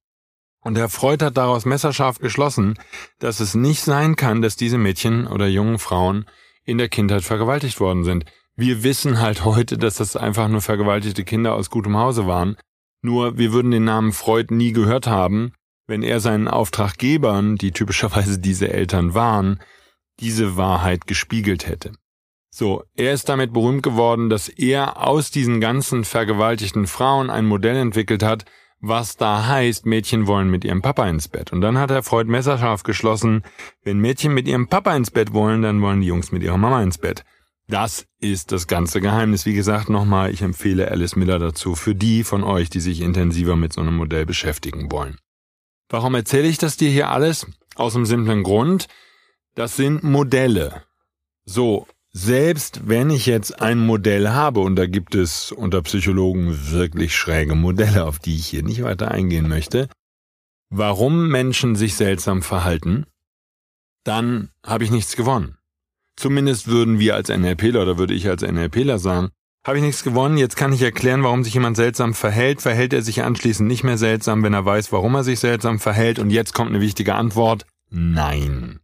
Und 0.60 0.78
Herr 0.78 0.88
Freud 0.88 1.24
hat 1.24 1.36
daraus 1.36 1.64
messerscharf 1.64 2.20
geschlossen, 2.20 2.78
dass 3.18 3.40
es 3.40 3.54
nicht 3.54 3.82
sein 3.82 4.14
kann, 4.14 4.42
dass 4.42 4.54
diese 4.54 4.78
Mädchen 4.78 5.26
oder 5.26 5.48
jungen 5.48 5.78
Frauen 5.78 6.26
in 6.64 6.78
der 6.78 6.88
Kindheit 6.88 7.22
vergewaltigt 7.22 7.80
worden 7.80 8.04
sind. 8.04 8.26
Wir 8.54 8.84
wissen 8.84 9.18
halt 9.18 9.44
heute, 9.44 9.78
dass 9.78 9.96
das 9.96 10.14
einfach 10.14 10.48
nur 10.48 10.60
vergewaltigte 10.60 11.24
Kinder 11.24 11.54
aus 11.54 11.70
gutem 11.70 11.96
Hause 11.96 12.26
waren. 12.26 12.56
Nur 13.00 13.38
wir 13.38 13.52
würden 13.52 13.72
den 13.72 13.84
Namen 13.84 14.12
Freud 14.12 14.54
nie 14.54 14.72
gehört 14.72 15.06
haben, 15.06 15.52
wenn 15.92 16.02
er 16.02 16.20
seinen 16.20 16.48
Auftraggebern, 16.48 17.56
die 17.56 17.70
typischerweise 17.70 18.38
diese 18.38 18.72
Eltern 18.72 19.12
waren, 19.12 19.60
diese 20.20 20.56
Wahrheit 20.56 21.06
gespiegelt 21.06 21.68
hätte. 21.68 21.92
So, 22.48 22.82
er 22.96 23.12
ist 23.12 23.28
damit 23.28 23.52
berühmt 23.52 23.82
geworden, 23.82 24.30
dass 24.30 24.48
er 24.48 25.06
aus 25.06 25.30
diesen 25.30 25.60
ganzen 25.60 26.04
vergewaltigten 26.04 26.86
Frauen 26.86 27.28
ein 27.28 27.44
Modell 27.44 27.76
entwickelt 27.76 28.22
hat, 28.22 28.46
was 28.80 29.18
da 29.18 29.46
heißt, 29.46 29.84
Mädchen 29.84 30.26
wollen 30.26 30.48
mit 30.48 30.64
ihrem 30.64 30.80
Papa 30.80 31.06
ins 31.10 31.28
Bett. 31.28 31.52
Und 31.52 31.60
dann 31.60 31.76
hat 31.76 31.90
er 31.90 32.02
Freud 32.02 32.30
messerscharf 32.30 32.84
geschlossen, 32.84 33.42
wenn 33.84 33.98
Mädchen 33.98 34.32
mit 34.32 34.48
ihrem 34.48 34.68
Papa 34.68 34.96
ins 34.96 35.10
Bett 35.10 35.34
wollen, 35.34 35.60
dann 35.60 35.82
wollen 35.82 36.00
die 36.00 36.06
Jungs 36.06 36.32
mit 36.32 36.42
ihrer 36.42 36.56
Mama 36.56 36.82
ins 36.82 36.96
Bett. 36.96 37.22
Das 37.68 38.06
ist 38.18 38.50
das 38.50 38.66
ganze 38.66 39.02
Geheimnis. 39.02 39.44
Wie 39.44 39.52
gesagt, 39.52 39.90
nochmal, 39.90 40.30
ich 40.30 40.40
empfehle 40.40 40.90
Alice 40.90 41.16
Miller 41.16 41.38
dazu 41.38 41.74
für 41.74 41.94
die 41.94 42.24
von 42.24 42.44
euch, 42.44 42.70
die 42.70 42.80
sich 42.80 43.02
intensiver 43.02 43.56
mit 43.56 43.74
so 43.74 43.82
einem 43.82 43.96
Modell 43.96 44.24
beschäftigen 44.24 44.90
wollen. 44.90 45.18
Warum 45.92 46.14
erzähle 46.14 46.48
ich 46.48 46.56
das 46.56 46.78
dir 46.78 46.88
hier 46.88 47.10
alles? 47.10 47.46
Aus 47.74 47.92
dem 47.92 48.06
simplen 48.06 48.42
Grund, 48.42 48.88
das 49.54 49.76
sind 49.76 50.02
Modelle. 50.02 50.84
So, 51.44 51.86
selbst 52.12 52.88
wenn 52.88 53.10
ich 53.10 53.26
jetzt 53.26 53.60
ein 53.60 53.78
Modell 53.78 54.30
habe, 54.30 54.60
und 54.60 54.76
da 54.76 54.86
gibt 54.86 55.14
es 55.14 55.52
unter 55.52 55.82
Psychologen 55.82 56.70
wirklich 56.70 57.14
schräge 57.14 57.54
Modelle, 57.54 58.06
auf 58.06 58.18
die 58.18 58.36
ich 58.36 58.46
hier 58.46 58.62
nicht 58.62 58.82
weiter 58.82 59.10
eingehen 59.10 59.48
möchte, 59.48 59.90
warum 60.70 61.28
Menschen 61.28 61.76
sich 61.76 61.94
seltsam 61.94 62.40
verhalten, 62.40 63.04
dann 64.02 64.48
habe 64.64 64.84
ich 64.84 64.90
nichts 64.90 65.14
gewonnen. 65.14 65.58
Zumindest 66.16 66.68
würden 66.68 67.00
wir 67.00 67.16
als 67.16 67.28
NLPler 67.28 67.82
oder 67.82 67.98
würde 67.98 68.14
ich 68.14 68.30
als 68.30 68.40
NLPler 68.40 68.98
sagen, 68.98 69.28
habe 69.64 69.78
ich 69.78 69.84
nichts 69.84 70.02
gewonnen, 70.02 70.36
jetzt 70.36 70.56
kann 70.56 70.72
ich 70.72 70.82
erklären, 70.82 71.22
warum 71.22 71.44
sich 71.44 71.54
jemand 71.54 71.76
seltsam 71.76 72.14
verhält, 72.14 72.60
verhält 72.62 72.92
er 72.92 73.02
sich 73.02 73.22
anschließend 73.22 73.68
nicht 73.68 73.84
mehr 73.84 73.98
seltsam, 73.98 74.42
wenn 74.42 74.54
er 74.54 74.64
weiß, 74.64 74.92
warum 74.92 75.14
er 75.14 75.24
sich 75.24 75.38
seltsam 75.38 75.78
verhält, 75.78 76.18
und 76.18 76.30
jetzt 76.30 76.52
kommt 76.52 76.70
eine 76.70 76.80
wichtige 76.80 77.14
Antwort, 77.14 77.66
nein. 77.88 78.80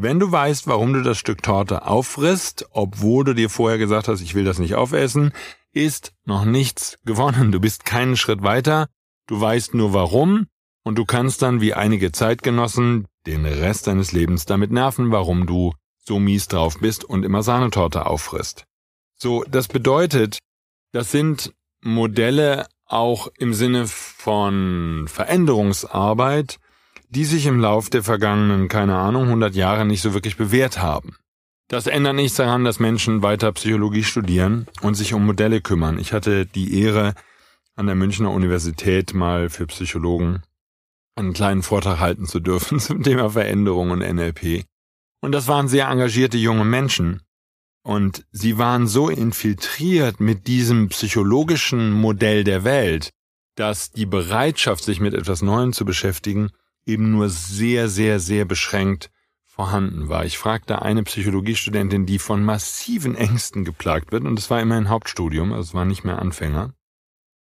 Wenn 0.00 0.20
du 0.20 0.30
weißt, 0.30 0.68
warum 0.68 0.92
du 0.92 1.02
das 1.02 1.18
Stück 1.18 1.42
Torte 1.42 1.84
auffrisst, 1.84 2.66
obwohl 2.70 3.24
du 3.24 3.34
dir 3.34 3.50
vorher 3.50 3.78
gesagt 3.78 4.06
hast, 4.06 4.20
ich 4.20 4.36
will 4.36 4.44
das 4.44 4.60
nicht 4.60 4.76
aufessen, 4.76 5.32
ist 5.72 6.12
noch 6.24 6.44
nichts 6.44 6.98
gewonnen. 7.04 7.50
Du 7.50 7.58
bist 7.58 7.84
keinen 7.84 8.16
Schritt 8.16 8.44
weiter, 8.44 8.86
du 9.26 9.40
weißt 9.40 9.74
nur 9.74 9.92
warum 9.94 10.46
und 10.84 10.96
du 10.96 11.04
kannst 11.04 11.42
dann 11.42 11.60
wie 11.60 11.74
einige 11.74 12.12
Zeitgenossen 12.12 13.08
den 13.26 13.44
Rest 13.44 13.88
deines 13.88 14.12
Lebens 14.12 14.46
damit 14.46 14.70
nerven, 14.70 15.10
warum 15.10 15.46
du 15.46 15.74
so 15.98 16.20
mies 16.20 16.46
drauf 16.46 16.78
bist 16.78 17.04
und 17.04 17.24
immer 17.24 17.42
Sahnetorte 17.42 18.06
auffrisst. 18.06 18.67
So, 19.20 19.44
das 19.48 19.68
bedeutet, 19.68 20.38
das 20.92 21.10
sind 21.10 21.52
Modelle 21.80 22.66
auch 22.86 23.28
im 23.38 23.52
Sinne 23.52 23.86
von 23.86 25.06
Veränderungsarbeit, 25.08 26.58
die 27.10 27.24
sich 27.24 27.46
im 27.46 27.60
Lauf 27.60 27.90
der 27.90 28.02
vergangenen, 28.02 28.68
keine 28.68 28.96
Ahnung, 28.96 29.24
100 29.24 29.54
Jahre 29.54 29.84
nicht 29.84 30.02
so 30.02 30.14
wirklich 30.14 30.36
bewährt 30.36 30.80
haben. 30.80 31.16
Das 31.68 31.86
ändert 31.86 32.14
nichts 32.14 32.36
daran, 32.36 32.64
dass 32.64 32.80
Menschen 32.80 33.22
weiter 33.22 33.52
Psychologie 33.52 34.04
studieren 34.04 34.66
und 34.80 34.94
sich 34.94 35.12
um 35.12 35.26
Modelle 35.26 35.60
kümmern. 35.60 35.98
Ich 35.98 36.12
hatte 36.12 36.46
die 36.46 36.80
Ehre, 36.80 37.14
an 37.76 37.86
der 37.86 37.94
Münchner 37.94 38.32
Universität 38.32 39.14
mal 39.14 39.50
für 39.50 39.66
Psychologen 39.66 40.42
einen 41.14 41.32
kleinen 41.32 41.62
Vortrag 41.62 42.00
halten 42.00 42.26
zu 42.26 42.40
dürfen 42.40 42.80
zum 42.80 43.02
Thema 43.02 43.30
Veränderung 43.30 43.90
und 43.90 44.00
NLP. 44.00 44.64
Und 45.20 45.32
das 45.32 45.46
waren 45.46 45.68
sehr 45.68 45.88
engagierte 45.88 46.38
junge 46.38 46.64
Menschen. 46.64 47.22
Und 47.82 48.26
sie 48.32 48.58
waren 48.58 48.86
so 48.86 49.08
infiltriert 49.08 50.20
mit 50.20 50.46
diesem 50.46 50.88
psychologischen 50.88 51.92
Modell 51.92 52.44
der 52.44 52.64
Welt, 52.64 53.10
dass 53.54 53.90
die 53.90 54.06
Bereitschaft, 54.06 54.84
sich 54.84 55.00
mit 55.00 55.14
etwas 55.14 55.42
Neuem 55.42 55.72
zu 55.72 55.84
beschäftigen, 55.84 56.50
eben 56.86 57.10
nur 57.10 57.28
sehr, 57.28 57.88
sehr, 57.88 58.20
sehr 58.20 58.44
beschränkt 58.44 59.10
vorhanden 59.44 60.08
war. 60.08 60.24
Ich 60.24 60.38
fragte 60.38 60.82
eine 60.82 61.02
Psychologiestudentin, 61.02 62.06
die 62.06 62.20
von 62.20 62.44
massiven 62.44 63.16
Ängsten 63.16 63.64
geplagt 63.64 64.12
wird, 64.12 64.24
und 64.24 64.38
es 64.38 64.50
war 64.50 64.60
immerhin 64.60 64.88
Hauptstudium, 64.88 65.52
also 65.52 65.68
es 65.70 65.74
war 65.74 65.84
nicht 65.84 66.04
mehr 66.04 66.20
Anfänger, 66.20 66.74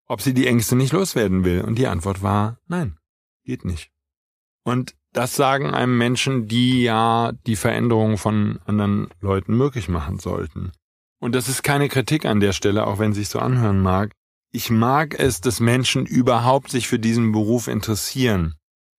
ob 0.06 0.20
sie 0.20 0.34
die 0.34 0.48
Ängste 0.48 0.74
nicht 0.74 0.92
loswerden 0.92 1.44
will. 1.44 1.60
Und 1.60 1.76
die 1.76 1.86
Antwort 1.86 2.22
war, 2.22 2.58
nein, 2.66 2.98
geht 3.44 3.64
nicht. 3.64 3.92
Und 4.64 4.96
das 5.12 5.34
sagen 5.34 5.74
einem 5.74 5.98
Menschen, 5.98 6.46
die 6.46 6.82
ja 6.82 7.32
die 7.46 7.56
Veränderung 7.56 8.16
von 8.16 8.60
anderen 8.66 9.08
Leuten 9.20 9.56
möglich 9.56 9.88
machen 9.88 10.18
sollten. 10.18 10.72
Und 11.20 11.34
das 11.34 11.48
ist 11.48 11.62
keine 11.62 11.88
Kritik 11.88 12.24
an 12.24 12.40
der 12.40 12.52
Stelle, 12.52 12.86
auch 12.86 12.98
wenn 12.98 13.10
es 13.10 13.18
sich 13.18 13.28
so 13.28 13.38
anhören 13.38 13.80
mag. 13.80 14.12
Ich 14.52 14.70
mag 14.70 15.18
es, 15.18 15.40
dass 15.40 15.60
Menschen 15.60 16.06
überhaupt 16.06 16.70
sich 16.70 16.88
für 16.88 16.98
diesen 16.98 17.32
Beruf 17.32 17.68
interessieren. 17.68 18.54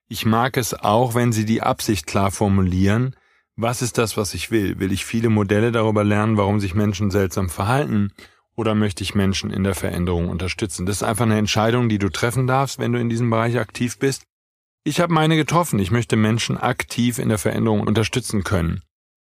Ich 0.08 0.26
mag 0.26 0.58
es 0.58 0.74
auch, 0.74 1.16
wenn 1.16 1.32
Sie 1.32 1.46
die 1.46 1.62
Absicht 1.62 2.06
klar 2.06 2.32
formulieren. 2.32 3.16
Was 3.56 3.82
ist 3.82 3.98
das, 3.98 4.18
was 4.18 4.34
ich 4.34 4.52
will? 4.52 4.80
Will 4.80 4.92
ich 4.92 5.06
viele 5.06 5.30
Modelle 5.30 5.72
darüber 5.72 6.04
lernen, 6.04 6.38
warum 6.38 6.60
sich 6.60 6.74
Menschen 6.76 7.12
seltsam 7.12 7.50
verhalten? 7.50 8.12
Oder 8.56 8.76
möchte 8.76 9.04
ich 9.04 9.16
Menschen 9.16 9.52
in 9.52 9.64
der 9.64 9.76
Veränderung 9.76 10.30
unterstützen? 10.30 10.86
Das 10.86 10.98
ist 10.98 11.04
einfach 11.04 11.26
eine 11.26 11.38
Entscheidung, 11.38 11.90
die 11.90 11.98
du 11.98 12.10
treffen 12.10 12.48
darfst, 12.48 12.80
wenn 12.80 12.94
du 12.94 13.00
in 13.00 13.10
diesem 13.10 13.30
Bereich 13.30 13.58
aktiv 13.58 13.98
bist. 13.98 14.24
Ich 14.84 15.00
habe 15.00 15.14
meine 15.14 15.36
getroffen. 15.36 15.78
Ich 15.78 15.92
möchte 15.92 16.16
Menschen 16.16 16.58
aktiv 16.58 17.20
in 17.20 17.30
der 17.30 17.38
Veränderung 17.38 17.82
unterstützen 17.82 18.44
können. 18.44 18.82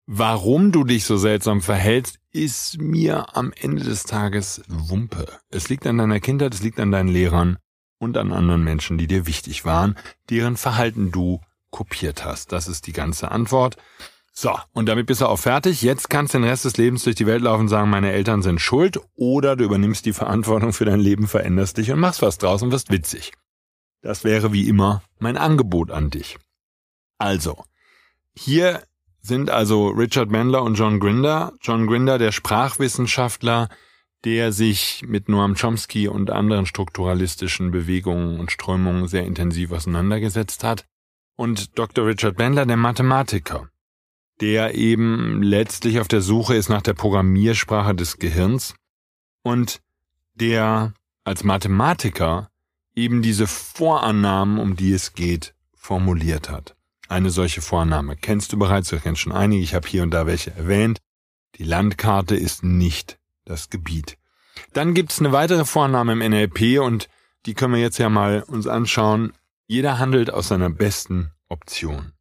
Warum 0.06 0.72
du 0.72 0.82
dich 0.82 1.04
so 1.04 1.16
seltsam 1.16 1.62
verhältst, 1.62 2.18
ist 2.32 2.80
mir 2.80 3.36
am 3.36 3.52
Ende 3.52 3.84
des 3.84 4.02
Tages 4.02 4.62
Wumpe. 4.66 5.26
Es 5.50 5.68
liegt 5.68 5.86
an 5.86 5.98
deiner 5.98 6.18
Kindheit, 6.18 6.54
es 6.54 6.62
liegt 6.62 6.80
an 6.80 6.90
deinen 6.90 7.08
Lehrern 7.08 7.58
und 7.98 8.18
an 8.18 8.32
anderen 8.32 8.64
Menschen, 8.64 8.98
die 8.98 9.06
dir 9.06 9.28
wichtig 9.28 9.64
waren, 9.64 9.96
deren 10.28 10.56
Verhalten 10.56 11.12
du 11.12 11.40
kopiert 11.70 12.24
hast. 12.24 12.50
Das 12.50 12.66
ist 12.66 12.88
die 12.88 12.92
ganze 12.92 13.30
Antwort. 13.30 13.76
So, 14.32 14.58
und 14.72 14.86
damit 14.86 15.06
bist 15.06 15.20
du 15.20 15.26
auch 15.26 15.38
fertig. 15.38 15.82
Jetzt 15.82 16.10
kannst 16.10 16.34
du 16.34 16.38
den 16.38 16.48
Rest 16.48 16.64
des 16.64 16.76
Lebens 16.76 17.04
durch 17.04 17.14
die 17.14 17.26
Welt 17.26 17.42
laufen 17.42 17.62
und 17.62 17.68
sagen, 17.68 17.90
meine 17.90 18.10
Eltern 18.10 18.42
sind 18.42 18.60
schuld, 18.60 18.98
oder 19.14 19.54
du 19.54 19.64
übernimmst 19.64 20.04
die 20.04 20.12
Verantwortung 20.12 20.72
für 20.72 20.84
dein 20.84 20.98
Leben, 20.98 21.28
veränderst 21.28 21.78
dich 21.78 21.92
und 21.92 22.00
machst 22.00 22.22
was 22.22 22.38
draus 22.38 22.60
und 22.62 22.72
wirst 22.72 22.90
witzig. 22.90 23.32
Das 24.04 24.22
wäre 24.22 24.52
wie 24.52 24.68
immer 24.68 25.02
mein 25.18 25.38
Angebot 25.38 25.90
an 25.90 26.10
dich. 26.10 26.36
Also, 27.16 27.64
hier 28.36 28.82
sind 29.22 29.48
also 29.48 29.88
Richard 29.88 30.30
Bandler 30.30 30.62
und 30.62 30.74
John 30.74 31.00
Grinder. 31.00 31.54
John 31.62 31.86
Grinder, 31.86 32.18
der 32.18 32.30
Sprachwissenschaftler, 32.30 33.70
der 34.24 34.52
sich 34.52 35.02
mit 35.06 35.30
Noam 35.30 35.54
Chomsky 35.54 36.06
und 36.06 36.30
anderen 36.30 36.66
strukturalistischen 36.66 37.70
Bewegungen 37.70 38.38
und 38.38 38.52
Strömungen 38.52 39.08
sehr 39.08 39.24
intensiv 39.24 39.72
auseinandergesetzt 39.72 40.64
hat, 40.64 40.84
und 41.36 41.78
Dr. 41.78 42.06
Richard 42.06 42.36
Bandler, 42.36 42.66
der 42.66 42.76
Mathematiker, 42.76 43.70
der 44.42 44.74
eben 44.74 45.42
letztlich 45.42 45.98
auf 45.98 46.08
der 46.08 46.20
Suche 46.20 46.54
ist 46.56 46.68
nach 46.68 46.82
der 46.82 46.92
Programmiersprache 46.92 47.94
des 47.94 48.18
Gehirns 48.18 48.74
und 49.42 49.80
der 50.34 50.92
als 51.24 51.42
Mathematiker 51.42 52.50
eben 52.94 53.22
diese 53.22 53.46
Vorannahmen, 53.46 54.58
um 54.58 54.76
die 54.76 54.92
es 54.92 55.14
geht, 55.14 55.54
formuliert 55.74 56.48
hat. 56.50 56.76
Eine 57.08 57.30
solche 57.30 57.60
Vorannahme 57.60 58.16
kennst 58.16 58.52
du 58.52 58.58
bereits, 58.58 58.88
du 58.88 58.98
kennst 58.98 59.20
schon 59.20 59.32
einige, 59.32 59.62
ich 59.62 59.74
habe 59.74 59.86
hier 59.86 60.02
und 60.02 60.10
da 60.10 60.26
welche 60.26 60.54
erwähnt. 60.54 60.98
Die 61.56 61.64
Landkarte 61.64 62.34
ist 62.34 62.64
nicht 62.64 63.18
das 63.44 63.70
Gebiet. 63.70 64.16
Dann 64.72 64.94
gibt's 64.94 65.20
eine 65.20 65.32
weitere 65.32 65.64
Vorname 65.64 66.12
im 66.12 66.18
NLP 66.18 66.80
und 66.80 67.08
die 67.46 67.54
können 67.54 67.74
wir 67.74 67.80
jetzt 67.80 67.98
ja 67.98 68.08
mal 68.08 68.42
uns 68.42 68.66
anschauen. 68.66 69.32
Jeder 69.66 69.98
handelt 69.98 70.32
aus 70.32 70.48
seiner 70.48 70.70
besten 70.70 71.30
Option. 71.48 72.12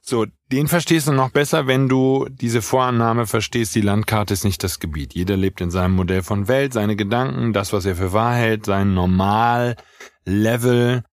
So, 0.00 0.26
den 0.50 0.68
verstehst 0.68 1.08
du 1.08 1.12
noch 1.12 1.30
besser, 1.30 1.66
wenn 1.66 1.88
du 1.88 2.26
diese 2.30 2.62
Vorannahme 2.62 3.26
verstehst, 3.26 3.74
die 3.74 3.80
Landkarte 3.80 4.34
ist 4.34 4.44
nicht 4.44 4.62
das 4.64 4.80
Gebiet. 4.80 5.14
Jeder 5.14 5.36
lebt 5.36 5.60
in 5.60 5.70
seinem 5.70 5.94
Modell 5.94 6.22
von 6.22 6.48
Welt, 6.48 6.72
seine 6.72 6.96
Gedanken, 6.96 7.52
das, 7.52 7.72
was 7.72 7.84
er 7.84 7.96
für 7.96 8.12
wahr 8.12 8.34
hält, 8.34 8.66
sein 8.66 8.94
Normallevel, 8.94 11.04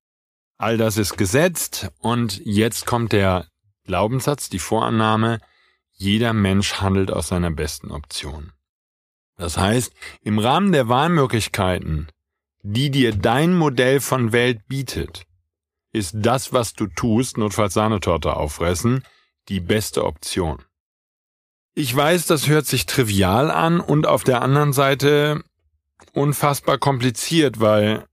all 0.57 0.77
das 0.77 0.97
ist 0.97 1.17
gesetzt 1.17 1.89
und 1.99 2.41
jetzt 2.45 2.85
kommt 2.85 3.11
der 3.11 3.47
Glaubenssatz, 3.85 4.49
die 4.49 4.59
Vorannahme, 4.59 5.39
jeder 5.91 6.33
Mensch 6.33 6.75
handelt 6.75 7.11
aus 7.11 7.29
seiner 7.29 7.51
besten 7.51 7.91
Option. 7.91 8.51
Das 9.37 9.57
heißt, 9.57 9.93
im 10.21 10.39
Rahmen 10.39 10.71
der 10.71 10.87
Wahlmöglichkeiten, 10.87 12.07
die 12.63 12.89
dir 12.89 13.13
dein 13.13 13.53
Modell 13.53 13.99
von 13.99 14.31
Welt 14.31 14.65
bietet, 14.67 15.25
ist 15.95 16.13
das, 16.15 16.53
was 16.53 16.73
du 16.73 16.87
tust, 16.87 17.37
notfalls 17.37 17.73
Sahnetorte 17.73 18.35
auffressen, 18.35 19.03
die 19.49 19.59
beste 19.59 20.03
Option. 20.03 20.63
Ich 21.73 21.95
weiß, 21.95 22.25
das 22.27 22.47
hört 22.47 22.65
sich 22.65 22.85
trivial 22.85 23.51
an 23.51 23.79
und 23.79 24.07
auf 24.07 24.23
der 24.23 24.41
anderen 24.41 24.73
Seite 24.73 25.43
unfassbar 26.13 26.77
kompliziert, 26.77 27.59
weil 27.59 28.05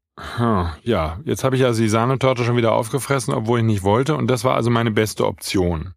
ja, 0.85 1.21
jetzt 1.25 1.43
habe 1.43 1.57
ich 1.57 1.65
also 1.65 1.81
die 1.83 1.89
Sahnetorte 1.89 2.45
schon 2.45 2.57
wieder 2.57 2.73
aufgefressen, 2.73 3.33
obwohl 3.33 3.61
ich 3.61 3.65
nicht 3.65 3.83
wollte, 3.83 4.15
und 4.15 4.29
das 4.29 4.45
war 4.45 4.55
also 4.55 4.71
meine 4.71 4.91
beste 4.91 5.27
Option. 5.27 5.95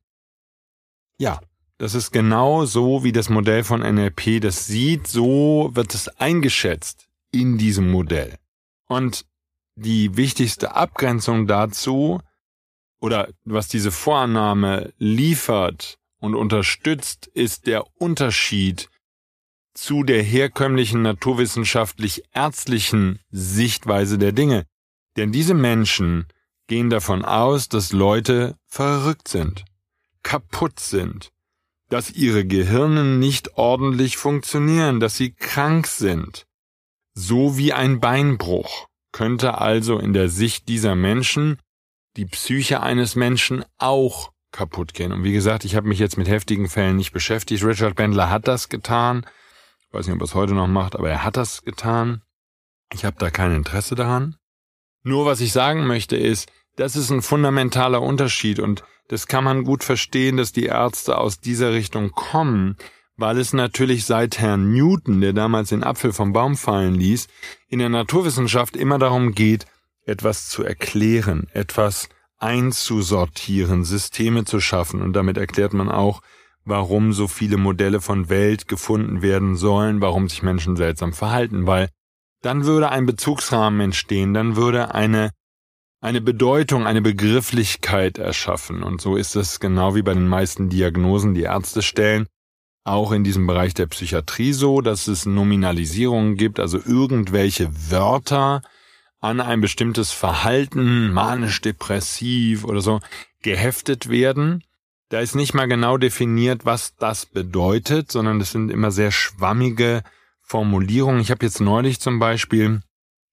Ja, 1.20 1.40
das 1.78 1.96
ist 1.96 2.12
genau 2.12 2.66
so, 2.66 3.04
wie 3.04 3.12
das 3.12 3.30
Modell 3.30 3.64
von 3.64 3.82
NLP 3.82 4.42
das 4.42 4.66
sieht, 4.66 5.08
so 5.08 5.72
wird 5.74 5.94
es 5.94 6.08
eingeschätzt 6.08 7.08
in 7.32 7.58
diesem 7.58 7.92
Modell. 7.92 8.38
Und 8.88 9.26
die 9.76 10.18
wichtigste 10.18 10.76
Abgrenzung 10.76 11.48
dazu, 11.48 12.20
oder 13.00 13.30
was 13.44 13.68
diese 13.68 13.92
Vorannahme 13.92 14.94
liefert 14.98 16.00
und 16.20 16.34
unterstützt, 16.34 17.28
ist 17.28 17.68
der 17.68 17.84
Unterschied 18.00 18.90
zu 19.74 20.04
der 20.04 20.24
herkömmlichen 20.24 21.02
naturwissenschaftlich-ärztlichen 21.02 23.20
Sichtweise 23.30 24.18
der 24.18 24.32
Dinge. 24.32 24.66
Denn 25.18 25.34
diese 25.34 25.54
Menschen 25.54 26.28
gehen 26.68 26.90
davon 26.90 27.26
aus, 27.26 27.70
dass 27.70 27.92
Leute 27.92 28.58
verrückt 28.66 29.28
sind, 29.28 29.66
kaputt 30.24 30.80
sind, 30.80 31.32
dass 31.90 32.10
ihre 32.10 32.46
Gehirne 32.46 33.04
nicht 33.04 33.58
ordentlich 33.58 34.18
funktionieren, 34.18 35.00
dass 35.00 35.18
sie 35.18 35.34
krank 35.34 35.86
sind. 35.88 36.48
So 37.14 37.58
wie 37.58 37.74
ein 37.74 38.00
Beinbruch 38.00 38.88
könnte 39.16 39.60
also 39.60 39.98
in 40.00 40.14
der 40.14 40.30
Sicht 40.30 40.68
dieser 40.68 40.96
Menschen 40.96 41.58
die 42.18 42.26
Psyche 42.26 42.82
eines 42.82 43.16
Menschen 43.16 43.66
auch 43.78 44.32
kaputt 44.52 44.94
gehen. 44.94 45.12
Und 45.12 45.24
wie 45.24 45.34
gesagt, 45.34 45.66
ich 45.66 45.76
habe 45.76 45.88
mich 45.88 46.00
jetzt 46.00 46.18
mit 46.18 46.28
heftigen 46.28 46.70
Fällen 46.70 46.96
nicht 46.96 47.12
beschäftigt. 47.12 47.64
Richard 47.64 47.96
Bendler 47.96 48.30
hat 48.30 48.48
das 48.48 48.70
getan 48.70 49.26
weiß 49.96 50.08
nicht, 50.08 50.16
ob 50.16 50.22
er 50.22 50.26
es 50.26 50.36
heute 50.36 50.54
noch 50.54 50.68
macht, 50.68 50.96
aber 50.96 51.10
er 51.10 51.24
hat 51.24 51.38
das 51.38 51.64
getan. 51.64 52.22
Ich 52.94 53.06
habe 53.06 53.16
da 53.18 53.32
kein 53.32 53.56
Interesse 53.56 53.96
daran. 53.96 54.36
Nur 55.04 55.26
was 55.26 55.42
ich 55.42 55.52
sagen 55.52 55.88
möchte 55.88 56.18
ist, 56.18 56.52
das 56.76 56.96
ist 56.96 57.10
ein 57.10 57.22
fundamentaler 57.22 58.02
Unterschied 58.02 58.60
und 58.60 58.84
das 59.08 59.28
kann 59.28 59.44
man 59.44 59.64
gut 59.64 59.84
verstehen, 59.84 60.36
dass 60.38 60.52
die 60.52 60.66
Ärzte 60.66 61.18
aus 61.18 61.40
dieser 61.40 61.72
Richtung 61.72 62.12
kommen, 62.12 62.76
weil 63.18 63.38
es 63.38 63.54
natürlich 63.54 64.06
seit 64.06 64.40
Herrn 64.40 64.74
Newton, 64.74 65.22
der 65.22 65.34
damals 65.34 65.70
den 65.70 65.84
Apfel 65.84 66.14
vom 66.14 66.34
Baum 66.34 66.56
fallen 66.56 66.96
ließ, 66.96 67.28
in 67.68 67.80
der 67.80 67.90
Naturwissenschaft 67.90 68.76
immer 68.76 69.00
darum 69.00 69.34
geht, 69.34 69.66
etwas 70.06 70.50
zu 70.50 70.64
erklären, 70.64 71.48
etwas 71.54 72.10
einzusortieren, 72.38 73.84
Systeme 73.84 74.46
zu 74.46 74.60
schaffen. 74.60 75.02
Und 75.02 75.14
damit 75.14 75.38
erklärt 75.38 75.74
man 75.74 75.90
auch, 75.90 76.22
warum 76.66 77.14
so 77.14 77.28
viele 77.28 77.58
Modelle 77.58 78.02
von 78.02 78.30
Welt 78.30 78.68
gefunden 78.68 79.22
werden 79.22 79.56
sollen, 79.56 80.02
warum 80.02 80.28
sich 80.28 80.44
Menschen 80.44 80.76
seltsam 80.76 81.14
verhalten, 81.14 81.68
weil 81.68 81.90
dann 82.42 82.66
würde 82.66 82.90
ein 82.90 83.06
Bezugsrahmen 83.06 83.80
entstehen, 83.80 84.34
dann 84.34 84.56
würde 84.56 84.94
eine 84.94 85.32
eine 86.02 86.22
Bedeutung, 86.22 86.86
eine 86.86 87.02
Begrifflichkeit 87.02 88.20
erschaffen. 88.20 88.84
Und 88.84 89.02
so 89.02 89.16
ist 89.16 89.36
es 89.36 89.60
genau 89.60 89.96
wie 89.96 90.04
bei 90.04 90.14
den 90.14 90.28
meisten 90.28 90.70
Diagnosen, 90.70 91.34
die 91.34 91.44
Ärzte 91.44 91.82
stellen, 91.82 92.28
auch 92.86 93.12
in 93.12 93.26
diesem 93.26 93.46
Bereich 93.46 93.74
der 93.74 93.88
Psychiatrie 93.88 94.54
so, 94.54 94.80
dass 94.80 95.08
es 95.08 95.26
Nominalisierungen 95.26 96.38
gibt, 96.38 96.62
also 96.62 96.80
irgendwelche 96.80 97.70
Wörter 97.92 98.62
an 99.20 99.42
ein 99.42 99.60
bestimmtes 99.60 100.12
Verhalten, 100.12 101.12
manisch-depressiv 101.12 102.64
oder 102.64 102.80
so, 102.80 103.02
geheftet 103.42 104.08
werden 104.10 104.64
da 105.10 105.20
ist 105.20 105.36
nicht 105.36 105.54
mal 105.54 105.68
genau 105.68 105.98
definiert, 105.98 106.66
was 106.66 106.96
das 106.96 107.26
bedeutet, 107.26 108.12
sondern 108.12 108.42
es 108.42 108.52
sind 108.52 108.72
immer 108.72 108.92
sehr 108.92 109.12
schwammige 109.12 110.04
Formulierungen. 110.42 111.22
Ich 111.22 111.32
habe 111.32 111.46
jetzt 111.46 111.62
neulich 111.62 112.00
zum 112.00 112.20
Beispiel 112.20 112.82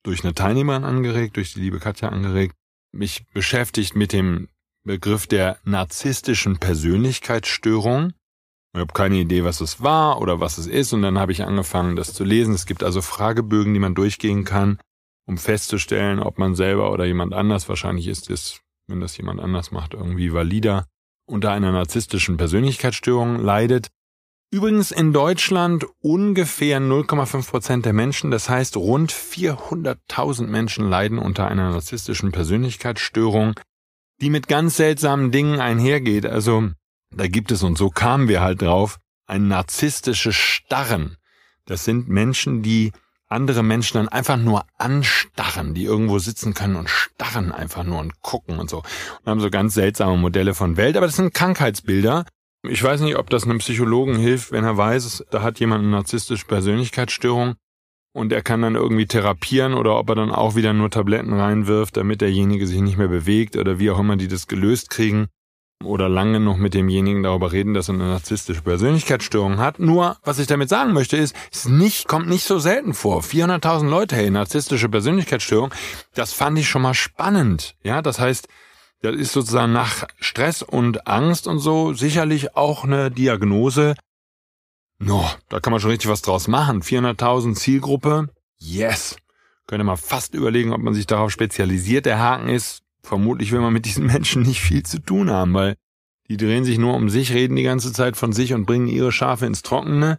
durch 0.03 0.23
eine 0.23 0.35
Teilnehmerin 0.35 0.85
angeregt, 0.85 1.37
durch 1.37 1.55
die 1.55 1.61
liebe 1.61 1.79
Katja 1.79 2.11
angeregt, 2.11 2.55
mich 2.93 3.25
beschäftigt 3.33 3.97
mit 3.97 4.13
dem 4.13 4.49
Begriff 4.85 5.27
der 5.27 5.59
narzisstischen 5.65 6.59
Persönlichkeitsstörung. 6.59 8.13
Ich 8.75 8.81
habe 8.81 8.93
keine 8.95 9.17
Idee, 9.17 9.45
was 9.45 9.61
es 9.61 9.83
war 9.83 10.21
oder 10.21 10.41
was 10.41 10.57
es 10.57 10.67
ist, 10.67 10.93
und 10.93 11.03
dann 11.03 11.19
habe 11.19 11.33
ich 11.33 11.45
angefangen, 11.45 11.95
das 11.95 12.15
zu 12.15 12.25
lesen. 12.25 12.55
Es 12.55 12.65
gibt 12.65 12.83
also 12.83 13.03
Fragebögen, 13.03 13.75
die 13.75 13.81
man 13.81 13.95
durchgehen 13.95 14.45
kann, 14.45 14.79
um 15.27 15.37
festzustellen, 15.37 16.21
ob 16.21 16.39
man 16.39 16.55
selber 16.55 16.91
oder 16.91 17.05
jemand 17.05 17.35
anders, 17.35 17.69
wahrscheinlich 17.69 18.09
ist 18.09 18.31
es, 18.31 18.61
wenn 18.89 19.01
das 19.01 19.17
jemand 19.17 19.41
anders 19.41 19.73
macht, 19.73 19.93
irgendwie 19.93 20.33
valider, 20.33 20.87
unter 21.27 21.53
einer 21.53 21.71
narzisstischen 21.71 22.39
Persönlichkeitsstörung 22.39 23.39
leidet. 23.39 23.89
Übrigens 24.51 24.91
in 24.91 25.13
Deutschland 25.13 25.87
ungefähr 26.01 26.79
0,5 26.79 27.49
Prozent 27.49 27.87
der 27.87 27.93
Menschen, 27.93 28.31
das 28.31 28.49
heißt 28.49 28.77
rund 28.77 29.13
400.000 29.13 30.47
Menschen 30.47 30.89
leiden 30.89 31.19
unter 31.19 31.47
einer 31.49 31.71
narzisstischen 31.71 32.33
Persönlichkeitsstörung, 32.33 33.55
die 34.21 34.31
mit 34.31 34.49
ganz 34.49 34.77
seltsamen 34.77 35.31
Dingen 35.31 35.59
einhergeht. 35.59 36.27
Also 36.27 36.71
da 37.15 37.27
gibt 37.27 37.53
es, 37.53 37.63
und 37.63 37.79
so 37.79 37.91
kamen 37.91 38.29
wir 38.29 38.41
halt 38.41 38.63
drauf, 38.63 38.99
ein 39.27 39.49
narzisstisches 39.49 40.35
Starren. 40.35 41.17
Das 41.67 41.85
sind 41.85 42.09
Menschen, 42.09 42.63
die 42.63 42.93
andere 43.29 43.63
Menschen 43.63 43.97
dann 43.97 44.09
einfach 44.09 44.37
nur 44.37 44.65
anstarren, 44.79 45.75
die 45.75 45.85
irgendwo 45.85 46.19
sitzen 46.19 46.55
können 46.55 46.77
und 46.77 46.91
starren 46.91 47.51
einfach 47.51 47.83
nur 47.83 47.99
und 47.99 48.21
gucken 48.21 48.59
und 48.59 48.69
so. 48.69 48.79
Und 48.79 49.27
haben 49.27 49.41
so 49.41 49.51
ganz 49.51 49.75
seltsame 49.75 50.17
Modelle 50.19 50.55
von 50.55 50.77
Welt, 50.77 50.97
aber 50.97 51.07
das 51.07 51.17
sind 51.17 51.33
Krankheitsbilder. 51.33 52.27
Ich 52.69 52.83
weiß 52.83 53.01
nicht, 53.01 53.17
ob 53.17 53.31
das 53.31 53.45
einem 53.45 53.59
Psychologen 53.59 54.17
hilft, 54.17 54.53
wenn 54.53 54.65
er 54.65 54.77
weiß, 54.77 55.25
da 55.31 55.43
hat 55.43 55.59
jemand 55.61 55.83
eine 55.83 55.91
narzisstische 55.91 56.47
Persönlichkeitsstörung 56.47 57.55
und 58.13 58.33
er 58.33 58.43
kann 58.43 58.63
dann 58.63 58.75
irgendwie 58.75 59.07
therapieren 59.07 59.75
oder 59.75 59.99
ob 59.99 60.11
er 60.11 60.15
dann 60.15 60.31
auch 60.31 60.55
wieder 60.55 60.73
nur 60.75 60.91
Tabletten 60.91 61.33
reinwirft, 61.33 61.97
damit 61.97 62.21
derjenige 62.21 62.67
sich 62.67 62.81
nicht 62.81 62.99
mehr 62.99 63.09
bewegt 63.09 63.57
oder 63.57 63.79
wie 63.79 63.91
auch 63.91 63.99
immer 63.99 64.17
die 64.17 64.29
das 64.29 64.47
gelöst 64.47 64.91
kriegen 64.91 65.29
oder 65.85 66.09
lange 66.09 66.41
noch 66.41 66.57
mit 66.57 66.75
demjenigen 66.75 67.23
darüber 67.23 67.53
reden, 67.53 67.75
dass 67.75 67.89
er 67.89 67.95
eine 67.95 68.09
narzisstische 68.09 68.63
Persönlichkeitsstörung 68.63 69.59
hat. 69.59 69.79
Nur, 69.79 70.17
was 70.25 70.39
ich 70.39 70.47
damit 70.47 70.69
sagen 70.69 70.93
möchte, 70.93 71.17
ist, 71.17 71.35
es 71.53 71.67
nicht, 71.67 72.09
kommt 72.09 72.29
nicht 72.29 72.45
so 72.45 72.59
selten 72.59 72.95
vor. 72.95 73.23
400.000 73.23 73.89
Leute, 73.89 74.17
hey, 74.17 74.31
narzisstische 74.31 74.89
Persönlichkeitsstörung. 74.89 75.73
Das 76.15 76.33
fand 76.33 76.59
ich 76.59 76.69
schon 76.69 76.83
mal 76.83 76.95
spannend. 76.95 77.77
Ja, 77.83 78.03
das 78.03 78.19
heißt, 78.19 78.49
das 79.03 79.17
ist 79.17 79.33
sozusagen 79.33 79.73
nach 79.73 80.07
Stress 80.21 80.63
und 80.63 81.09
Angst 81.09 81.47
und 81.47 81.59
so 81.59 81.93
sicherlich 81.93 82.57
auch 82.57 82.85
eine 82.85 83.11
Diagnose. 83.11 83.95
No, 84.99 85.29
da 85.49 85.59
kann 85.59 85.73
man 85.73 85.81
schon 85.81 85.91
richtig 85.91 86.09
was 86.09 86.23
draus 86.23 86.47
machen. 86.47 86.83
400.000 86.83 87.55
Zielgruppe. 87.55 88.29
Yes. 88.59 89.17
Könnte 89.67 89.85
man 89.85 89.97
fast 89.97 90.35
überlegen, 90.35 90.73
ob 90.73 90.81
man 90.81 90.95
sich 90.95 91.07
darauf 91.07 91.33
spezialisiert. 91.33 92.07
Der 92.07 92.21
Haken 92.21 92.49
ist, 92.49 92.82
vermutlich 93.03 93.53
will 93.53 93.61
man 93.61 93.73
mit 93.73 93.85
diesen 93.85 94.07
Menschen 94.07 94.43
nicht 94.43 94.61
viel 94.61 94.83
zu 94.83 94.99
tun 94.99 95.31
haben, 95.31 95.55
weil 95.55 95.77
die 96.29 96.37
drehen 96.37 96.65
sich 96.65 96.79
nur 96.79 96.95
um 96.95 97.11
sich, 97.11 97.33
reden 97.33 97.57
die 97.57 97.63
ganze 97.63 97.93
Zeit 97.93 98.17
von 98.17 98.33
sich 98.33 98.55
und 98.55 98.65
bringen 98.65 98.89
ihre 98.89 99.13
Schafe 99.13 99.47
ins 99.47 99.63
Trockene. 99.63 100.19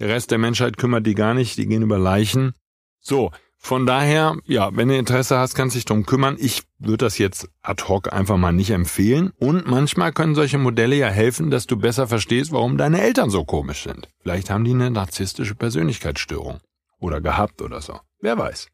Der 0.00 0.08
Rest 0.08 0.30
der 0.30 0.38
Menschheit 0.38 0.76
kümmert 0.76 1.06
die 1.06 1.14
gar 1.14 1.34
nicht, 1.34 1.56
die 1.58 1.66
gehen 1.66 1.82
über 1.82 1.98
Leichen. 1.98 2.54
So, 2.98 3.30
von 3.64 3.86
daher, 3.86 4.36
ja, 4.44 4.74
wenn 4.74 4.88
du 4.88 4.96
Interesse 4.98 5.38
hast, 5.38 5.54
kannst 5.54 5.76
dich 5.76 5.84
drum 5.84 6.04
kümmern. 6.04 6.36
Ich 6.40 6.64
würde 6.80 7.04
das 7.04 7.18
jetzt 7.18 7.48
ad 7.62 7.84
hoc 7.86 8.12
einfach 8.12 8.36
mal 8.36 8.52
nicht 8.52 8.70
empfehlen. 8.70 9.30
Und 9.38 9.68
manchmal 9.68 10.12
können 10.12 10.34
solche 10.34 10.58
Modelle 10.58 10.96
ja 10.96 11.06
helfen, 11.06 11.48
dass 11.48 11.68
du 11.68 11.76
besser 11.76 12.08
verstehst, 12.08 12.50
warum 12.50 12.76
deine 12.76 13.00
Eltern 13.00 13.30
so 13.30 13.44
komisch 13.44 13.84
sind. 13.84 14.08
Vielleicht 14.20 14.50
haben 14.50 14.64
die 14.64 14.72
eine 14.72 14.90
narzisstische 14.90 15.54
Persönlichkeitsstörung. 15.54 16.58
Oder 16.98 17.20
gehabt 17.20 17.62
oder 17.62 17.80
so. 17.80 18.00
Wer 18.20 18.36
weiß. 18.36 18.66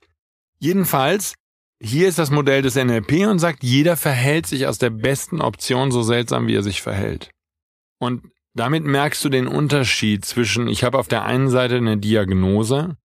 Jedenfalls 0.59 1.35
hier 1.81 2.09
ist 2.09 2.19
das 2.19 2.31
Modell 2.31 2.63
des 2.63 2.75
NLP 2.75 3.27
und 3.29 3.39
sagt, 3.39 3.63
jeder 3.63 3.97
verhält 3.97 4.47
sich 4.47 4.67
aus 4.67 4.79
der 4.79 4.91
besten 4.91 5.41
Option 5.41 5.91
so 5.91 6.03
seltsam, 6.03 6.47
wie 6.47 6.57
er 6.57 6.63
sich 6.63 6.83
verhält. 6.83 7.31
Und 7.99 8.23
damit 8.55 8.85
merkst 8.85 9.25
du 9.25 9.29
den 9.29 9.47
Unterschied 9.47 10.25
zwischen, 10.25 10.69
ich 10.69 10.83
habe 10.83 10.99
auf 10.99 11.09
der 11.09 11.25
einen 11.25 11.49
Seite 11.49 11.77
eine 11.77 11.97
Diagnose 11.97 12.97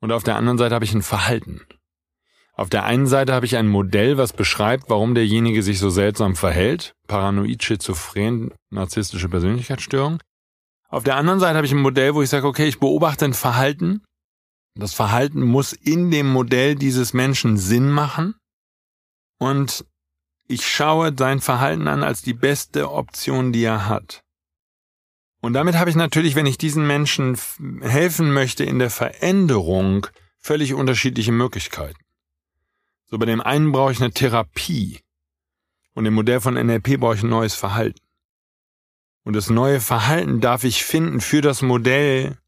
und 0.00 0.12
auf 0.12 0.22
der 0.22 0.36
anderen 0.36 0.58
Seite 0.58 0.74
habe 0.74 0.84
ich 0.84 0.94
ein 0.94 1.02
Verhalten. 1.02 1.62
Auf 2.54 2.70
der 2.70 2.84
einen 2.84 3.06
Seite 3.06 3.34
habe 3.34 3.44
ich 3.44 3.56
ein 3.56 3.68
Modell, 3.68 4.16
was 4.16 4.32
beschreibt, 4.32 4.88
warum 4.88 5.14
derjenige 5.14 5.62
sich 5.62 5.78
so 5.78 5.90
seltsam 5.90 6.36
verhält, 6.36 6.94
paranoid, 7.06 7.62
schizophren, 7.62 8.54
narzisstische 8.70 9.28
Persönlichkeitsstörung. 9.28 10.22
Auf 10.88 11.04
der 11.04 11.16
anderen 11.16 11.40
Seite 11.40 11.56
habe 11.56 11.66
ich 11.66 11.72
ein 11.72 11.82
Modell, 11.82 12.14
wo 12.14 12.22
ich 12.22 12.30
sage, 12.30 12.46
okay, 12.46 12.66
ich 12.66 12.80
beobachte 12.80 13.26
ein 13.26 13.34
Verhalten 13.34 14.02
das 14.76 14.94
Verhalten 14.94 15.42
muss 15.42 15.72
in 15.72 16.10
dem 16.10 16.30
Modell 16.30 16.74
dieses 16.74 17.12
Menschen 17.12 17.56
Sinn 17.56 17.90
machen 17.90 18.34
und 19.38 19.84
ich 20.48 20.66
schaue 20.66 21.14
sein 21.16 21.40
Verhalten 21.40 21.88
an 21.88 22.04
als 22.04 22.22
die 22.22 22.34
beste 22.34 22.92
Option, 22.92 23.52
die 23.52 23.64
er 23.64 23.88
hat. 23.88 24.22
Und 25.40 25.54
damit 25.54 25.76
habe 25.76 25.90
ich 25.90 25.96
natürlich, 25.96 26.34
wenn 26.34 26.46
ich 26.46 26.58
diesen 26.58 26.86
Menschen 26.86 27.38
helfen 27.80 28.32
möchte 28.32 28.64
in 28.64 28.78
der 28.78 28.90
Veränderung, 28.90 30.06
völlig 30.38 30.74
unterschiedliche 30.74 31.32
Möglichkeiten. 31.32 31.98
So 33.06 33.18
bei 33.18 33.26
dem 33.26 33.40
einen 33.40 33.72
brauche 33.72 33.92
ich 33.92 34.00
eine 34.00 34.12
Therapie 34.12 35.00
und 35.94 36.06
im 36.06 36.14
Modell 36.14 36.40
von 36.40 36.54
NLP 36.54 37.00
brauche 37.00 37.14
ich 37.14 37.22
ein 37.22 37.30
neues 37.30 37.54
Verhalten. 37.54 38.00
Und 39.24 39.34
das 39.34 39.50
neue 39.50 39.80
Verhalten 39.80 40.40
darf 40.40 40.64
ich 40.64 40.84
finden 40.84 41.20
für 41.20 41.40
das 41.40 41.62
Modell 41.62 42.38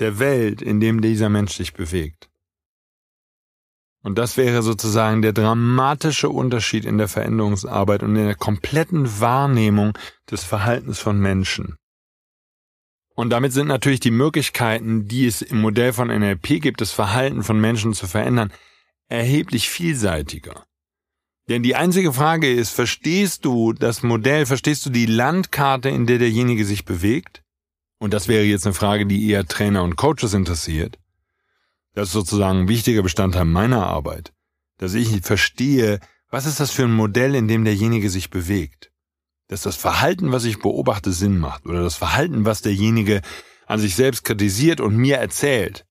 der 0.00 0.18
Welt, 0.18 0.62
in 0.62 0.80
dem 0.80 1.00
dieser 1.00 1.28
Mensch 1.28 1.54
sich 1.54 1.72
bewegt. 1.72 2.30
Und 4.02 4.16
das 4.16 4.36
wäre 4.36 4.62
sozusagen 4.62 5.20
der 5.20 5.34
dramatische 5.34 6.30
Unterschied 6.30 6.86
in 6.86 6.96
der 6.96 7.08
Veränderungsarbeit 7.08 8.02
und 8.02 8.16
in 8.16 8.24
der 8.24 8.34
kompletten 8.34 9.20
Wahrnehmung 9.20 9.96
des 10.30 10.42
Verhaltens 10.42 10.98
von 10.98 11.18
Menschen. 11.20 11.76
Und 13.14 13.28
damit 13.30 13.52
sind 13.52 13.68
natürlich 13.68 14.00
die 14.00 14.10
Möglichkeiten, 14.10 15.06
die 15.06 15.26
es 15.26 15.42
im 15.42 15.60
Modell 15.60 15.92
von 15.92 16.08
NLP 16.08 16.62
gibt, 16.62 16.80
das 16.80 16.92
Verhalten 16.92 17.42
von 17.42 17.60
Menschen 17.60 17.92
zu 17.92 18.06
verändern, 18.06 18.50
erheblich 19.08 19.68
vielseitiger. 19.68 20.64
Denn 21.50 21.62
die 21.62 21.74
einzige 21.74 22.12
Frage 22.12 22.50
ist, 22.50 22.70
verstehst 22.70 23.44
du 23.44 23.74
das 23.74 24.02
Modell, 24.02 24.46
verstehst 24.46 24.86
du 24.86 24.90
die 24.90 25.06
Landkarte, 25.06 25.90
in 25.90 26.06
der 26.06 26.18
derjenige 26.18 26.64
sich 26.64 26.84
bewegt? 26.84 27.42
Und 28.00 28.14
das 28.14 28.28
wäre 28.28 28.44
jetzt 28.44 28.66
eine 28.66 28.74
Frage, 28.74 29.06
die 29.06 29.28
eher 29.28 29.46
Trainer 29.46 29.82
und 29.84 29.96
Coaches 29.96 30.32
interessiert. 30.32 30.98
Das 31.92 32.08
ist 32.08 32.14
sozusagen 32.14 32.60
ein 32.60 32.68
wichtiger 32.68 33.02
Bestandteil 33.02 33.44
meiner 33.44 33.86
Arbeit, 33.86 34.32
dass 34.78 34.94
ich 34.94 35.20
verstehe, 35.20 36.00
was 36.30 36.46
ist 36.46 36.60
das 36.60 36.70
für 36.70 36.84
ein 36.84 36.94
Modell, 36.94 37.34
in 37.34 37.46
dem 37.46 37.64
derjenige 37.64 38.08
sich 38.08 38.30
bewegt. 38.30 38.90
Dass 39.48 39.62
das 39.62 39.76
Verhalten, 39.76 40.32
was 40.32 40.44
ich 40.44 40.60
beobachte, 40.60 41.12
Sinn 41.12 41.38
macht 41.38 41.66
oder 41.66 41.82
das 41.82 41.96
Verhalten, 41.96 42.46
was 42.46 42.62
derjenige 42.62 43.20
an 43.66 43.80
sich 43.80 43.94
selbst 43.96 44.24
kritisiert 44.24 44.80
und 44.80 44.96
mir 44.96 45.18
erzählt. 45.18 45.84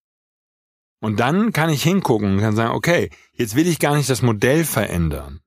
Und 1.02 1.20
dann 1.20 1.54
kann 1.54 1.70
ich 1.70 1.84
hingucken 1.84 2.34
und 2.34 2.40
kann 2.40 2.56
sagen, 2.56 2.74
okay, 2.74 3.12
jetzt 3.34 3.56
will 3.56 3.68
ich 3.68 3.80
gar 3.80 3.96
nicht 3.96 4.10
das 4.10 4.24
Modell 4.24 4.66
verändern, 4.66 5.42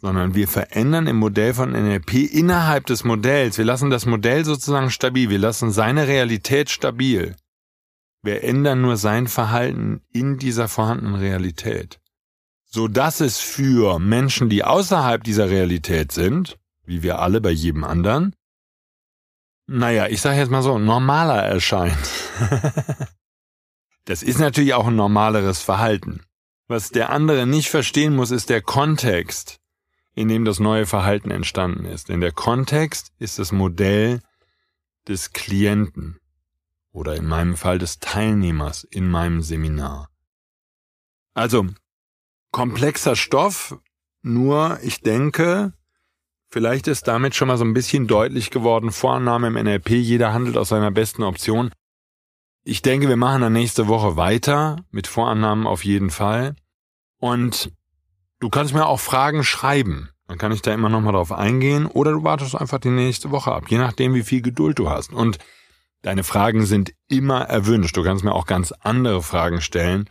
sondern 0.00 0.34
wir 0.34 0.48
verändern 0.48 1.06
im 1.06 1.16
Modell 1.16 1.52
von 1.52 1.72
NLP 1.72 2.32
innerhalb 2.32 2.86
des 2.86 3.04
Modells. 3.04 3.58
Wir 3.58 3.64
lassen 3.64 3.90
das 3.90 4.06
Modell 4.06 4.44
sozusagen 4.44 4.90
stabil. 4.90 5.28
Wir 5.28 5.38
lassen 5.38 5.70
seine 5.70 6.08
Realität 6.08 6.70
stabil. 6.70 7.36
Wir 8.22 8.42
ändern 8.44 8.80
nur 8.80 8.96
sein 8.96 9.28
Verhalten 9.28 10.02
in 10.12 10.38
dieser 10.38 10.68
vorhandenen 10.68 11.16
Realität. 11.16 12.00
So 12.64 12.88
dass 12.88 13.20
es 13.20 13.38
für 13.38 13.98
Menschen, 13.98 14.48
die 14.48 14.64
außerhalb 14.64 15.24
dieser 15.24 15.50
Realität 15.50 16.12
sind, 16.12 16.58
wie 16.84 17.02
wir 17.02 17.18
alle 17.18 17.40
bei 17.40 17.50
jedem 17.50 17.84
anderen, 17.84 18.34
naja, 19.66 20.08
ich 20.08 20.20
sage 20.20 20.38
jetzt 20.38 20.50
mal 20.50 20.62
so, 20.62 20.78
normaler 20.78 21.44
erscheint. 21.44 21.96
das 24.04 24.22
ist 24.22 24.40
natürlich 24.40 24.74
auch 24.74 24.88
ein 24.88 24.96
normaleres 24.96 25.60
Verhalten. 25.60 26.22
Was 26.66 26.90
der 26.90 27.10
andere 27.10 27.46
nicht 27.46 27.68
verstehen 27.68 28.16
muss, 28.16 28.32
ist 28.32 28.50
der 28.50 28.62
Kontext, 28.62 29.59
in 30.14 30.28
dem 30.28 30.44
das 30.44 30.60
neue 30.60 30.86
Verhalten 30.86 31.30
entstanden 31.30 31.84
ist. 31.84 32.08
Denn 32.08 32.20
der 32.20 32.32
Kontext 32.32 33.12
ist 33.18 33.38
das 33.38 33.52
Modell 33.52 34.20
des 35.08 35.32
Klienten 35.32 36.18
oder 36.92 37.16
in 37.16 37.26
meinem 37.26 37.56
Fall 37.56 37.78
des 37.78 37.98
Teilnehmers 37.98 38.84
in 38.84 39.08
meinem 39.08 39.42
Seminar. 39.42 40.08
Also, 41.34 41.66
komplexer 42.50 43.16
Stoff, 43.16 43.78
nur 44.22 44.78
ich 44.82 45.00
denke, 45.00 45.72
vielleicht 46.48 46.88
ist 46.88 47.06
damit 47.06 47.34
schon 47.34 47.48
mal 47.48 47.56
so 47.56 47.64
ein 47.64 47.74
bisschen 47.74 48.06
deutlich 48.06 48.50
geworden, 48.50 48.90
Vorannahme 48.90 49.46
im 49.46 49.54
NLP, 49.54 49.90
jeder 49.90 50.32
handelt 50.32 50.56
aus 50.56 50.70
seiner 50.70 50.90
besten 50.90 51.22
Option. 51.22 51.70
Ich 52.62 52.82
denke, 52.82 53.08
wir 53.08 53.16
machen 53.16 53.40
dann 53.40 53.52
nächste 53.52 53.88
Woche 53.88 54.16
weiter 54.16 54.84
mit 54.90 55.06
Vorannahmen 55.06 55.66
auf 55.66 55.84
jeden 55.84 56.10
Fall. 56.10 56.56
Und 57.18 57.72
Du 58.40 58.48
kannst 58.48 58.74
mir 58.74 58.86
auch 58.86 59.00
Fragen 59.00 59.44
schreiben. 59.44 60.08
Dann 60.26 60.38
kann 60.38 60.52
ich 60.52 60.62
da 60.62 60.72
immer 60.72 60.88
noch 60.88 61.00
mal 61.00 61.12
drauf 61.12 61.30
eingehen. 61.30 61.86
Oder 61.86 62.12
du 62.12 62.24
wartest 62.24 62.54
einfach 62.54 62.78
die 62.78 62.88
nächste 62.88 63.30
Woche 63.30 63.52
ab, 63.52 63.64
je 63.68 63.78
nachdem, 63.78 64.14
wie 64.14 64.22
viel 64.22 64.40
Geduld 64.40 64.78
du 64.78 64.88
hast. 64.88 65.12
Und 65.12 65.38
deine 66.02 66.24
Fragen 66.24 66.64
sind 66.64 66.94
immer 67.08 67.42
erwünscht. 67.42 67.96
Du 67.96 68.02
kannst 68.02 68.24
mir 68.24 68.32
auch 68.32 68.46
ganz 68.46 68.72
andere 68.72 69.22
Fragen 69.22 69.60
stellen. 69.60 70.08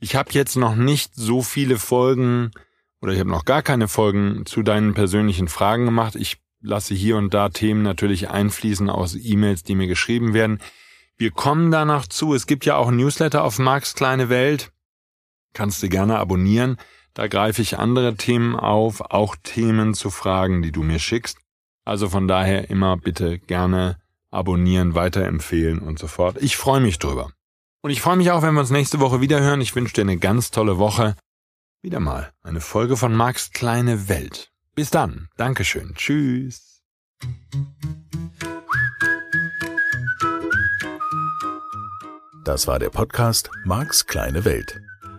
Ich 0.00 0.16
habe 0.16 0.30
jetzt 0.32 0.56
noch 0.56 0.76
nicht 0.76 1.14
so 1.14 1.42
viele 1.42 1.78
Folgen 1.78 2.52
oder 3.00 3.12
ich 3.12 3.20
habe 3.20 3.30
noch 3.30 3.44
gar 3.44 3.62
keine 3.62 3.88
Folgen 3.88 4.46
zu 4.46 4.62
deinen 4.62 4.94
persönlichen 4.94 5.48
Fragen 5.48 5.84
gemacht. 5.84 6.14
Ich 6.14 6.38
lasse 6.60 6.94
hier 6.94 7.16
und 7.16 7.34
da 7.34 7.48
Themen 7.48 7.82
natürlich 7.82 8.30
einfließen 8.30 8.88
aus 8.88 9.14
E-Mails, 9.14 9.62
die 9.62 9.74
mir 9.74 9.88
geschrieben 9.88 10.34
werden. 10.34 10.60
Wir 11.16 11.32
kommen 11.32 11.70
danach 11.70 12.06
zu. 12.06 12.32
Es 12.32 12.46
gibt 12.46 12.64
ja 12.64 12.76
auch 12.76 12.90
Newsletter 12.90 13.44
auf 13.44 13.58
Marks 13.58 13.94
kleine 13.94 14.28
Welt. 14.28 14.70
Kannst 15.52 15.82
du 15.82 15.88
gerne 15.88 16.18
abonnieren. 16.18 16.78
Da 17.18 17.26
greife 17.26 17.60
ich 17.62 17.80
andere 17.80 18.14
Themen 18.14 18.54
auf, 18.54 19.00
auch 19.00 19.34
Themen 19.42 19.92
zu 19.92 20.08
Fragen, 20.08 20.62
die 20.62 20.70
du 20.70 20.84
mir 20.84 21.00
schickst. 21.00 21.36
Also 21.84 22.08
von 22.08 22.28
daher 22.28 22.70
immer 22.70 22.96
bitte 22.96 23.40
gerne 23.40 23.98
abonnieren, 24.30 24.94
weiterempfehlen 24.94 25.80
und 25.80 25.98
so 25.98 26.06
fort. 26.06 26.36
Ich 26.40 26.56
freue 26.56 26.80
mich 26.80 27.00
drüber. 27.00 27.32
Und 27.82 27.90
ich 27.90 28.00
freue 28.00 28.14
mich 28.14 28.30
auch, 28.30 28.42
wenn 28.42 28.54
wir 28.54 28.60
uns 28.60 28.70
nächste 28.70 29.00
Woche 29.00 29.20
wieder 29.20 29.40
hören. 29.40 29.60
Ich 29.60 29.74
wünsche 29.74 29.94
dir 29.94 30.02
eine 30.02 30.18
ganz 30.18 30.52
tolle 30.52 30.78
Woche. 30.78 31.16
Wieder 31.82 31.98
mal 31.98 32.32
eine 32.44 32.60
Folge 32.60 32.96
von 32.96 33.12
Max 33.16 33.50
kleine 33.50 34.08
Welt. 34.08 34.52
Bis 34.76 34.90
dann. 34.90 35.28
Dankeschön. 35.36 35.94
Tschüss. 35.96 36.84
Das 42.44 42.68
war 42.68 42.78
der 42.78 42.90
Podcast 42.90 43.50
Marks 43.64 44.06
kleine 44.06 44.44
Welt. 44.44 44.80